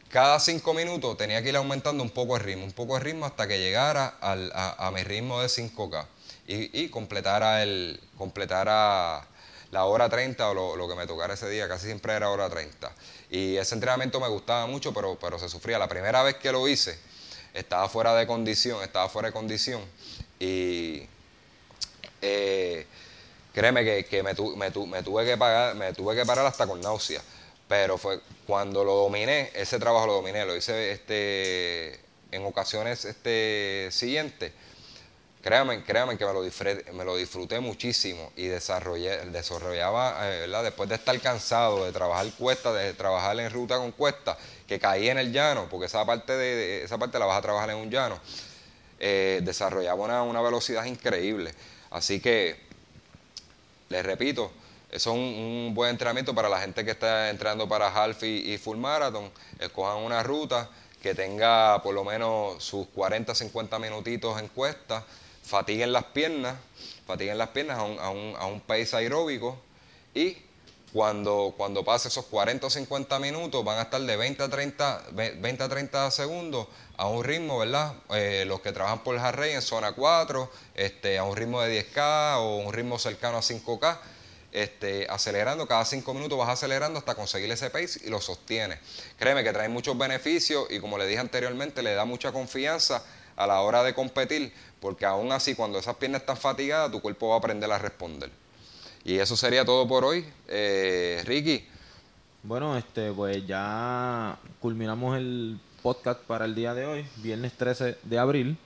[0.09, 3.25] cada cinco minutos tenía que ir aumentando un poco el ritmo, un poco el ritmo
[3.25, 6.07] hasta que llegara a, mi ritmo de 5K
[6.47, 9.27] y, completara, el, completara
[9.71, 12.93] la hora 30 o lo, que me tocara ese día, casi siempre era hora 30.
[13.31, 15.79] Y ese entrenamiento me gustaba mucho, pero, pero se sufría.
[15.79, 16.99] La primera vez que lo hice,
[17.55, 19.83] estaba fuera de condición, estaba fuera de condición
[20.39, 21.03] y
[22.21, 22.87] eh,
[23.53, 27.23] créeme que, me, tuve que pagar, me tuve que parar hasta con náusea
[27.73, 31.99] pero fue cuando lo dominé, ese trabajo lo dominé, lo hice este,
[32.31, 34.53] en ocasiones este, siguientes.
[35.43, 40.63] Créanme, créanme que me lo, disfruté, muchísimo y desarrollé, desarrollaba, eh, ¿verdad?
[40.63, 44.39] después de estar cansado de trabajar cuesta, de trabajar en ruta con cuesta,
[44.69, 47.71] que caí en el llano, porque esa parte, de, esa parte la vas a trabajar
[47.71, 48.21] en un llano,
[49.01, 51.53] eh, desarrollaba una, una velocidad increíble.
[51.91, 52.57] Así que,
[53.89, 54.53] les repito,
[54.93, 58.77] eso es un, buen entrenamiento para la gente que está entrenando para half y, full
[58.77, 59.31] marathon.
[59.59, 60.69] Escojan una ruta
[61.01, 65.03] que tenga por lo menos sus 40, 50 minutitos en cuesta,
[65.43, 66.57] fatiguen las piernas,
[67.07, 69.59] fatiguen las piernas a un, a un, a un pace aeróbico
[70.15, 70.37] y
[70.93, 75.03] cuando, cuando pase esos 40 o 50 minutos van a estar de 20 a 30,
[75.13, 76.67] 20 a 30 segundos
[76.99, 77.95] a un ritmo, ¿verdad?
[78.11, 81.87] Eh, los que trabajan por el Harrey en zona 4, este, a un ritmo de
[81.87, 83.99] 10K o un ritmo cercano a 5K
[84.53, 88.79] este, acelerando, cada cinco minutos vas acelerando hasta conseguir ese pace y lo sostienes.
[89.19, 93.03] Créeme que trae muchos beneficios y como le dije anteriormente, le da mucha confianza
[93.35, 94.53] a la hora de competir,
[94.83, 98.31] porque aún así cuando esas piernas están fatigadas, tu cuerpo va a aprender a responder.
[99.05, 100.27] Y eso sería todo por hoy.
[100.49, 101.65] Eh, Ricky.
[102.43, 108.19] Bueno, este, pues ya culminamos el podcast para el día de hoy, viernes 13 de
[108.19, 108.59] abril.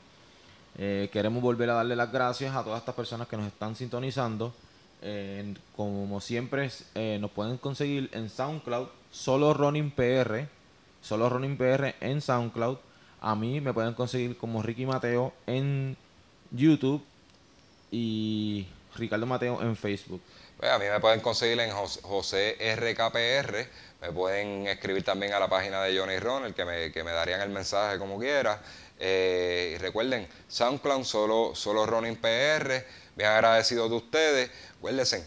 [0.79, 4.55] Eh, queremos volver a darle las gracias a todas estas personas que nos están sintonizando.
[5.03, 6.71] Eh, como siempre,
[7.21, 10.49] nos pueden conseguir en SoundCloud, solo Running PR,
[11.03, 12.79] solo Running PR en SoundCloud.
[13.21, 15.99] A mí me pueden conseguir como Ricky Mateo en
[16.51, 17.05] YouTube
[17.91, 20.21] y Ricardo Mateo en Facebook.
[20.57, 23.69] Pues a mí me pueden conseguir en José RKPR,
[24.01, 27.43] me pueden escribir también a la página de Johnny Ron, que me, que me darían
[27.43, 28.61] el mensaje como quiera.
[28.99, 32.85] Eh, y recuerden, SoundCloud, solo, solo Ronin PR,
[33.15, 34.51] bien agradecido de ustedes.
[34.79, 35.27] Acuérdense,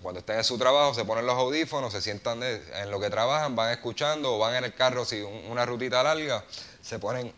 [0.00, 3.56] cuando estén en su trabajo, se ponen los audífonos, se sientan en lo que trabajan,
[3.56, 6.44] van escuchando o van en el carro, si una rutita larga,
[6.80, 7.32] se ponen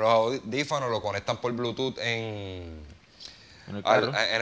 [0.00, 2.82] los audífonos, lo conectan por Bluetooth en,
[3.68, 3.76] en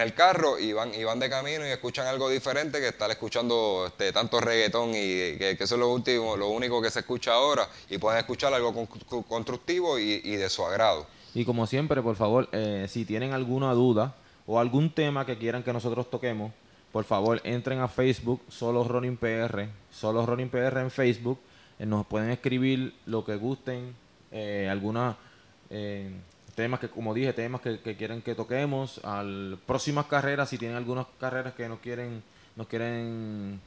[0.01, 0.59] el, carro.
[0.59, 4.41] y van, y van de camino y escuchan algo diferente que estar escuchando este, tanto
[4.41, 8.19] reggaetón y que, eso es lo último, lo único que se escucha ahora y pueden
[8.19, 8.75] escuchar algo
[9.29, 11.07] constructivo y, de su agrado.
[11.35, 14.15] Y como siempre, por favor, eh, si tienen alguna duda
[14.47, 16.53] o algún tema que quieran que nosotros toquemos,
[16.93, 21.39] por favor entren a Facebook, solo Ronin PR, solo Ronin PR en Facebook,
[21.79, 23.95] eh, nos pueden escribir lo que gusten,
[24.33, 25.17] eh, alguna
[26.55, 31.07] temas que, como dije, temas que, quieren que toquemos, al próximas carreras, si tienen algunas
[31.19, 32.23] carreras que nos quieren,
[32.57, 33.61] nos quieren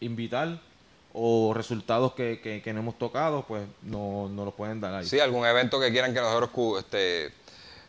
[0.00, 0.58] invitar
[1.12, 5.06] o resultados que, que, no hemos tocado, pues no, no los pueden dar ahí.
[5.06, 7.32] Sí, algún evento que quieran que nosotros este,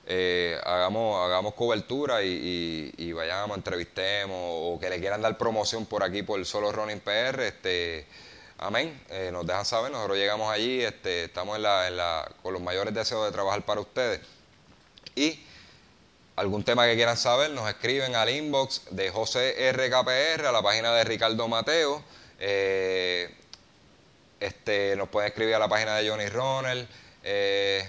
[0.06, 6.04] eh, hagamos, hagamos cobertura y, y, vayamos, entrevistemos o que le quieran dar promoción por
[6.04, 8.06] aquí por Solo Running PR, este
[8.60, 9.00] Amén.
[9.12, 11.60] Eh, nos dejan saber, nosotros llegamos allí, este, estamos
[12.42, 14.20] con los mayores deseos de trabajar para ustedes.
[15.16, 15.40] Y
[16.36, 20.92] algún tema que quieran saber, nos escriben al inbox de José RKPR, a la página
[20.96, 22.04] de Ricardo Mateo.
[22.40, 23.32] Eh,
[24.40, 26.88] este, nos pueden escribir a la página de Johnny Ronald.
[27.24, 27.88] Eh,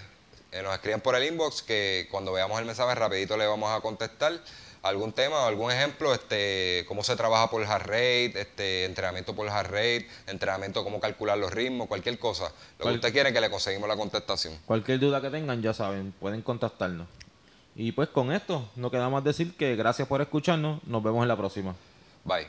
[0.63, 4.39] nos escriben por el inbox que cuando veamos el mensaje rapidito le vamos a contestar
[4.83, 9.49] algún tema, o algún ejemplo, este, cómo se trabaja por heart rate, este, entrenamiento por
[9.49, 12.53] heart rate, entrenamiento, cómo calcular los ritmos, cualquier cosa.
[12.79, 14.59] Lo que usted quiere que le conseguimos la contestación.
[14.67, 17.07] Cualquier duda que tengan, ya saben, pueden contactarnos.
[17.75, 20.83] Y pues con esto, no queda más decir que gracias por escucharnos.
[20.85, 21.77] Nos vemos en la próxima.
[22.25, 22.47] Bye.